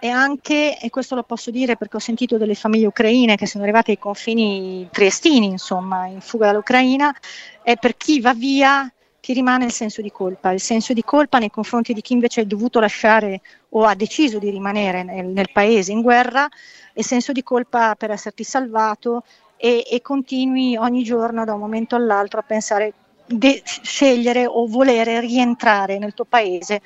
e 0.00 0.08
anche, 0.08 0.78
e 0.78 0.88
questo 0.88 1.14
lo 1.14 1.22
posso 1.22 1.50
dire 1.50 1.76
perché 1.76 1.96
ho 1.96 2.00
sentito 2.00 2.38
delle 2.38 2.54
famiglie 2.54 2.86
ucraine 2.86 3.36
che 3.36 3.46
sono 3.46 3.62
arrivate 3.64 3.92
ai 3.92 3.98
confini 3.98 4.88
triestini, 4.90 5.46
insomma, 5.46 6.06
in 6.06 6.22
fuga 6.22 6.46
dall'Ucraina, 6.46 7.14
è 7.62 7.76
per 7.76 7.96
chi 7.96 8.20
va 8.20 8.32
via 8.32 8.90
ti 9.20 9.34
rimane 9.34 9.66
il 9.66 9.72
senso 9.72 10.00
di 10.00 10.10
colpa, 10.10 10.50
il 10.52 10.60
senso 10.60 10.94
di 10.94 11.02
colpa 11.04 11.38
nei 11.38 11.50
confronti 11.50 11.92
di 11.92 12.00
chi 12.00 12.14
invece 12.14 12.40
ha 12.40 12.44
dovuto 12.44 12.80
lasciare 12.80 13.42
o 13.70 13.84
ha 13.84 13.94
deciso 13.94 14.38
di 14.38 14.48
rimanere 14.48 15.02
nel, 15.02 15.26
nel 15.26 15.50
paese 15.52 15.92
in 15.92 16.00
guerra, 16.00 16.48
e 16.94 17.04
senso 17.04 17.32
di 17.32 17.42
colpa 17.42 17.94
per 17.94 18.10
esserti 18.10 18.42
salvato 18.42 19.24
e, 19.56 19.84
e 19.86 20.00
continui 20.00 20.76
ogni 20.76 21.02
giorno 21.02 21.44
da 21.44 21.52
un 21.52 21.60
momento 21.60 21.94
all'altro 21.94 22.40
a 22.40 22.42
pensare 22.42 22.94
di 23.26 23.60
scegliere 23.64 24.46
o 24.46 24.66
volere 24.66 25.20
rientrare 25.20 25.98
nel 25.98 26.14
tuo 26.14 26.24
paese 26.24 26.80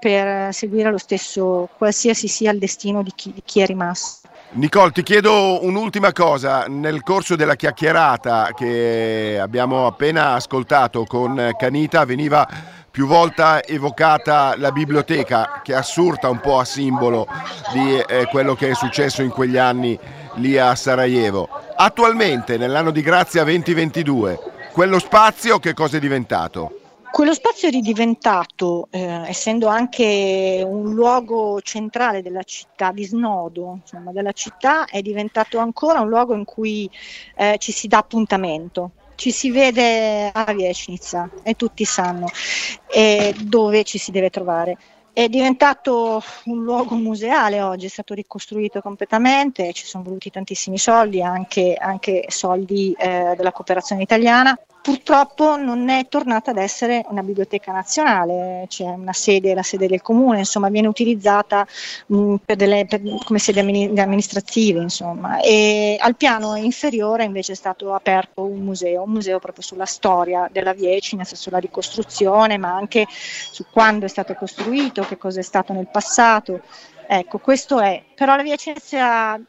per 0.00 0.52
seguire 0.52 0.90
lo 0.90 0.98
stesso, 0.98 1.68
qualsiasi 1.76 2.26
sia 2.26 2.50
il 2.50 2.58
destino 2.58 3.02
di 3.02 3.12
chi, 3.14 3.32
di 3.32 3.42
chi 3.44 3.60
è 3.60 3.66
rimasto. 3.66 4.28
Nicole, 4.52 4.90
ti 4.90 5.04
chiedo 5.04 5.64
un'ultima 5.64 6.12
cosa. 6.12 6.64
Nel 6.66 7.04
corso 7.04 7.36
della 7.36 7.54
chiacchierata 7.54 8.50
che 8.56 9.38
abbiamo 9.40 9.86
appena 9.86 10.32
ascoltato 10.32 11.04
con 11.04 11.52
Canita 11.56 12.04
veniva 12.04 12.48
più 12.90 13.06
volte 13.06 13.62
evocata 13.64 14.54
la 14.56 14.72
biblioteca 14.72 15.60
che 15.62 15.72
assurta 15.72 16.28
un 16.28 16.40
po' 16.40 16.58
a 16.58 16.64
simbolo 16.64 17.28
di 17.72 17.96
eh, 17.98 18.26
quello 18.28 18.56
che 18.56 18.70
è 18.70 18.74
successo 18.74 19.22
in 19.22 19.30
quegli 19.30 19.56
anni 19.56 19.96
lì 20.34 20.58
a 20.58 20.74
Sarajevo. 20.74 21.48
Attualmente, 21.76 22.56
nell'anno 22.56 22.90
di 22.90 23.02
grazia 23.02 23.44
2022, 23.44 24.38
quello 24.72 24.98
spazio 24.98 25.60
che 25.60 25.74
cosa 25.74 25.98
è 25.98 26.00
diventato? 26.00 26.79
Quello 27.12 27.34
spazio 27.34 27.68
è 27.68 27.70
ridiventato, 27.72 28.86
eh, 28.90 29.28
essendo 29.28 29.66
anche 29.66 30.62
un 30.64 30.94
luogo 30.94 31.60
centrale 31.60 32.22
della 32.22 32.44
città, 32.44 32.92
di 32.92 33.04
snodo 33.04 33.78
insomma, 33.82 34.12
della 34.12 34.32
città, 34.32 34.86
è 34.86 35.02
diventato 35.02 35.58
ancora 35.58 36.00
un 36.00 36.08
luogo 36.08 36.34
in 36.34 36.44
cui 36.44 36.88
eh, 37.36 37.56
ci 37.58 37.72
si 37.72 37.88
dà 37.88 37.98
appuntamento. 37.98 38.92
Ci 39.16 39.32
si 39.32 39.50
vede 39.50 40.30
a 40.32 40.52
Viesnica 40.54 41.28
e 41.42 41.54
tutti 41.54 41.84
sanno 41.84 42.26
eh, 42.86 43.34
dove 43.42 43.82
ci 43.84 43.98
si 43.98 44.12
deve 44.12 44.30
trovare. 44.30 44.78
È 45.12 45.28
diventato 45.28 46.22
un 46.44 46.62
luogo 46.62 46.94
museale 46.94 47.60
oggi, 47.60 47.86
è 47.86 47.90
stato 47.90 48.14
ricostruito 48.14 48.80
completamente, 48.80 49.72
ci 49.72 49.84
sono 49.84 50.04
voluti 50.04 50.30
tantissimi 50.30 50.78
soldi, 50.78 51.20
anche, 51.20 51.74
anche 51.78 52.24
soldi 52.28 52.94
eh, 52.96 53.34
della 53.36 53.52
cooperazione 53.52 54.02
italiana 54.02 54.56
purtroppo 54.82 55.56
non 55.56 55.88
è 55.88 56.06
tornata 56.08 56.50
ad 56.50 56.56
essere 56.56 57.04
una 57.08 57.22
biblioteca 57.22 57.72
nazionale, 57.72 58.64
c'è 58.68 58.84
una 58.84 59.12
sede, 59.12 59.54
la 59.54 59.62
sede 59.62 59.86
del 59.86 60.00
comune, 60.02 60.38
insomma, 60.38 60.68
viene 60.68 60.88
utilizzata 60.88 61.66
mh, 62.06 62.36
per 62.44 62.56
delle, 62.56 62.86
per, 62.86 63.00
come 63.24 63.38
sede 63.38 63.60
amministrative, 63.60 64.80
insomma. 64.80 65.40
E 65.40 65.96
al 66.00 66.16
piano 66.16 66.56
inferiore 66.56 67.24
invece 67.24 67.52
è 67.52 67.56
stato 67.56 67.94
aperto 67.94 68.44
un 68.44 68.60
museo, 68.60 69.02
un 69.02 69.10
museo 69.10 69.38
proprio 69.38 69.62
sulla 69.62 69.86
storia 69.86 70.48
della 70.50 70.72
Viecina, 70.72 71.24
sulla 71.24 71.58
ricostruzione, 71.58 72.56
ma 72.58 72.74
anche 72.74 73.06
su 73.08 73.64
quando 73.70 74.06
è 74.06 74.08
stato 74.08 74.34
costruito, 74.34 75.02
che 75.02 75.18
cosa 75.18 75.40
è 75.40 75.42
stato 75.42 75.72
nel 75.72 75.88
passato. 75.88 76.60
Ecco, 77.06 77.38
questo 77.38 77.80
è. 77.80 78.02
Però 78.14 78.36
la 78.36 78.42
Vicenza 78.42 79.40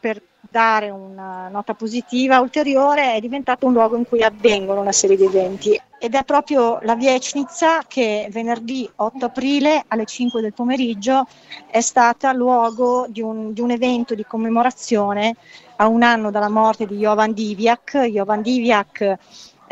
per 0.00 0.20
dare 0.52 0.90
una 0.90 1.48
nota 1.48 1.72
positiva 1.72 2.38
ulteriore, 2.38 3.14
è 3.14 3.20
diventato 3.20 3.66
un 3.66 3.72
luogo 3.72 3.96
in 3.96 4.06
cui 4.06 4.22
avvengono 4.22 4.82
una 4.82 4.92
serie 4.92 5.16
di 5.16 5.24
eventi 5.24 5.80
ed 5.98 6.14
è 6.14 6.24
proprio 6.24 6.78
la 6.82 6.94
Viecnica 6.94 7.84
che 7.88 8.28
venerdì 8.30 8.88
8 8.94 9.24
aprile 9.24 9.84
alle 9.88 10.04
5 10.04 10.42
del 10.42 10.52
pomeriggio 10.52 11.26
è 11.70 11.80
stata 11.80 12.32
luogo 12.32 13.06
di 13.08 13.22
un, 13.22 13.54
di 13.54 13.62
un 13.62 13.70
evento 13.70 14.14
di 14.14 14.24
commemorazione 14.26 15.36
a 15.76 15.86
un 15.86 16.02
anno 16.02 16.30
dalla 16.30 16.50
morte 16.50 16.86
di 16.86 16.98
Jovan 16.98 17.32
Diviak. 17.32 17.98
Jovan 18.10 18.42
Diviak 18.42 19.18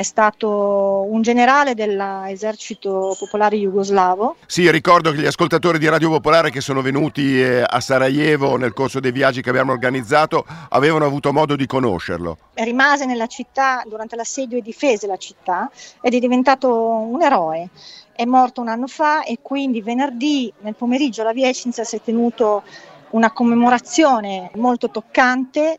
è 0.01 0.03
stato 0.03 1.07
un 1.11 1.20
generale 1.20 1.74
dell'esercito 1.74 3.14
popolare 3.18 3.57
jugoslavo. 3.57 4.36
Sì, 4.46 4.70
ricordo 4.70 5.12
che 5.12 5.18
gli 5.18 5.26
ascoltatori 5.26 5.78
di 5.78 5.88
Radio 5.88 6.09
Popolare 6.09 6.51
che 6.51 6.62
sono 6.62 6.80
venuti 6.80 7.38
eh, 7.38 7.62
a 7.66 7.80
Sarajevo 7.80 8.57
nel 8.57 8.72
corso 8.72 8.98
dei 8.98 9.12
viaggi 9.12 9.42
che 9.42 9.51
abbiamo 9.51 9.72
organizzato 9.72 10.46
avevano 10.70 11.05
avuto 11.05 11.34
modo 11.34 11.55
di 11.55 11.66
conoscerlo. 11.66 12.38
Rimase 12.55 13.05
nella 13.05 13.26
città 13.26 13.82
durante 13.86 14.16
l'assedio 14.16 14.57
e 14.57 14.62
difese 14.62 15.07
la 15.07 15.18
città 15.18 15.70
ed 16.01 16.14
è 16.14 16.18
diventato 16.18 16.74
un 16.74 17.20
eroe. 17.20 17.68
È 18.12 18.24
morto 18.24 18.62
un 18.62 18.68
anno 18.68 18.86
fa 18.86 19.22
e 19.24 19.40
quindi 19.42 19.82
venerdì 19.82 20.51
nel 20.61 20.76
pomeriggio 20.76 21.20
alla 21.20 21.34
Vicenza 21.34 21.84
si 21.84 21.96
è 21.96 22.01
tenuto 22.03 22.62
una 23.11 23.32
commemorazione 23.32 24.51
molto 24.55 24.90
toccante 24.90 25.78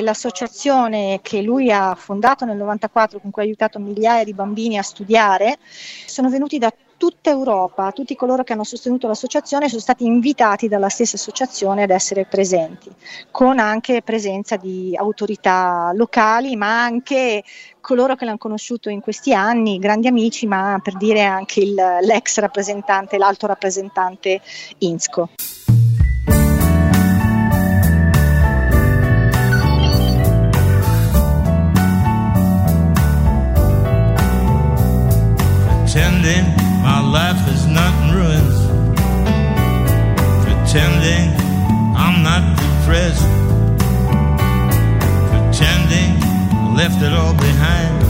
l'associazione 0.00 1.20
che 1.22 1.42
lui 1.42 1.70
ha 1.70 1.94
fondato 1.94 2.44
nel 2.44 2.56
94 2.56 3.20
con 3.20 3.30
cui 3.30 3.42
ha 3.42 3.44
aiutato 3.46 3.78
migliaia 3.78 4.24
di 4.24 4.34
bambini 4.34 4.78
a 4.78 4.82
studiare 4.82 5.58
sono 6.06 6.28
venuti 6.28 6.58
da 6.58 6.72
tutta 7.02 7.30
Europa, 7.30 7.90
tutti 7.90 8.14
coloro 8.14 8.44
che 8.44 8.52
hanno 8.52 8.62
sostenuto 8.62 9.08
l'associazione 9.08 9.66
sono 9.68 9.80
stati 9.80 10.04
invitati 10.04 10.68
dalla 10.68 10.88
stessa 10.88 11.16
associazione 11.16 11.82
ad 11.82 11.90
essere 11.90 12.26
presenti, 12.26 12.92
con 13.32 13.58
anche 13.58 14.02
presenza 14.02 14.54
di 14.54 14.94
autorità 14.96 15.90
locali, 15.96 16.54
ma 16.54 16.84
anche 16.84 17.42
coloro 17.80 18.14
che 18.14 18.24
l'hanno 18.24 18.38
conosciuto 18.38 18.88
in 18.88 19.00
questi 19.00 19.34
anni, 19.34 19.80
grandi 19.80 20.06
amici, 20.06 20.46
ma 20.46 20.78
per 20.80 20.96
dire 20.96 21.24
anche 21.24 21.58
il, 21.58 21.74
l'ex 21.74 22.38
rappresentante, 22.38 23.18
l'alto 23.18 23.48
rappresentante 23.48 24.40
INSCO. 24.78 25.30
Life 37.02 37.46
is 37.48 37.66
not 37.66 37.92
in 38.02 38.14
ruins. 38.14 38.56
Pretending 40.44 41.34
I'm 41.96 42.22
not 42.22 42.42
depressed. 42.56 43.26
Pretending 45.30 46.16
I 46.22 46.74
left 46.76 47.02
it 47.02 47.12
all 47.12 47.34
behind. 47.34 48.02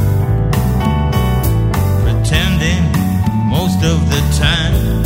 Pretending 2.03 2.83
most 3.49 3.83
of 3.83 3.99
the 4.11 4.21
time. 4.39 5.03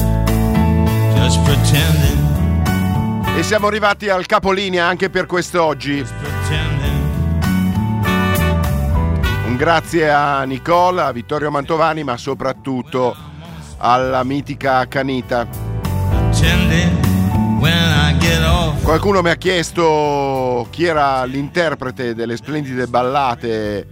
Just 1.16 1.42
pretending. 1.44 2.24
E 3.36 3.42
siamo 3.42 3.66
arrivati 3.66 4.08
al 4.08 4.26
capolinea 4.26 4.86
anche 4.86 5.10
per 5.10 5.26
quest'oggi. 5.26 6.04
Un 9.46 9.56
grazie 9.56 10.10
a 10.10 10.42
Nicola, 10.44 11.06
a 11.06 11.12
Vittorio 11.12 11.50
Mantovani, 11.50 12.02
ma 12.02 12.16
soprattutto 12.16 13.25
alla 13.78 14.24
mitica 14.24 14.86
Canita. 14.86 15.46
Qualcuno 18.82 19.22
mi 19.22 19.30
ha 19.30 19.36
chiesto 19.36 20.66
chi 20.70 20.84
era 20.84 21.24
l'interprete 21.24 22.14
delle 22.14 22.36
splendide 22.36 22.86
ballate 22.86 23.86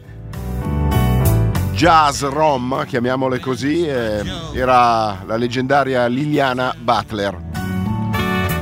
jazz 1.73 2.23
rom, 2.23 2.85
chiamiamole 2.87 3.41
così, 3.41 3.87
era 3.87 5.23
la 5.27 5.37
leggendaria 5.37 6.07
Liliana 6.07 6.75
Butler. 6.79 7.37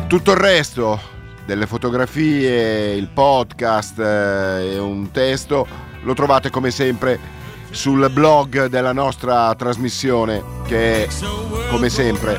Tutto 0.07 0.31
il 0.31 0.37
resto 0.39 1.01
delle 1.45 1.67
fotografie, 1.67 2.95
il 2.95 3.09
podcast 3.09 3.99
eh, 3.99 4.73
e 4.73 4.79
un 4.79 5.11
testo 5.11 5.67
lo 6.03 6.15
trovate 6.15 6.51
come 6.51 6.71
sempre 6.71 7.19
sul 7.73 8.09
blog 8.13 8.67
della 8.67 8.93
nostra 8.93 9.53
trasmissione 9.55 10.43
che 10.67 11.05
è 11.05 11.09
come 11.71 11.89
sempre 11.89 12.39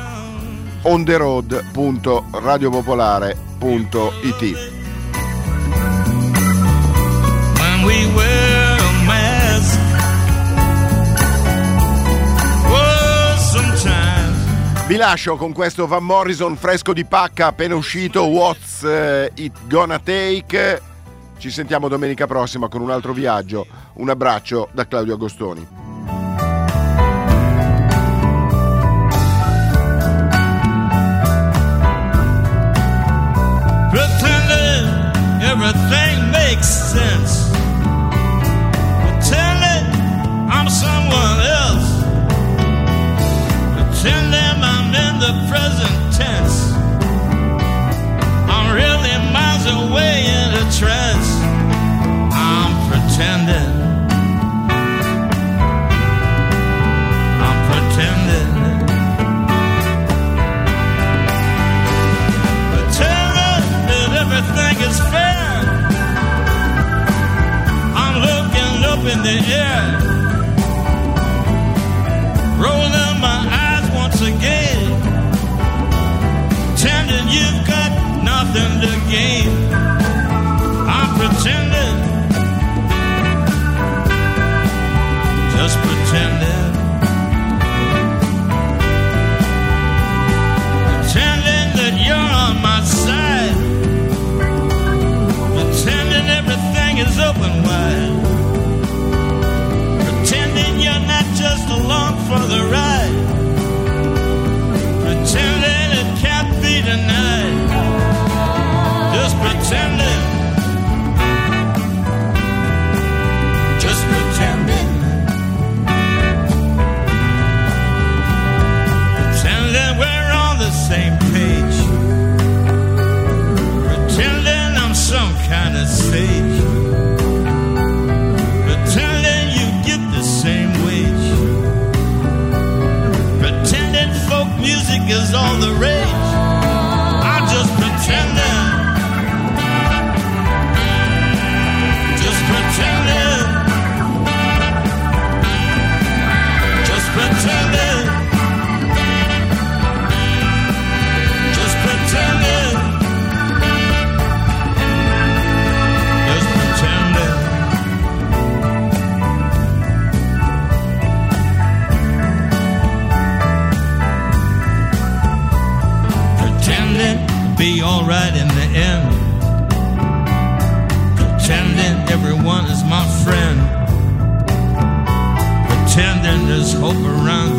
mask. 9.04 9.78
Oh, 12.66 13.34
Vi 14.86 14.96
lascio 14.96 15.36
con 15.36 15.52
questo 15.52 15.86
Van 15.86 16.04
Morrison 16.04 16.56
fresco 16.56 16.92
di 16.92 17.04
pacca 17.04 17.48
appena 17.48 17.74
uscito 17.74 18.24
What's 18.24 18.82
eh, 18.84 19.30
It 19.34 19.66
Gonna 19.66 19.98
Take? 19.98 20.82
Ci 21.38 21.50
sentiamo 21.50 21.88
domenica 21.88 22.26
prossima 22.26 22.68
con 22.68 22.80
un 22.80 22.90
altro 22.90 23.12
viaggio 23.12 23.66
un 23.94 24.10
abbraccio 24.10 24.68
da 24.72 24.86
Claudio 24.86 25.14
Agostoni 25.14 25.73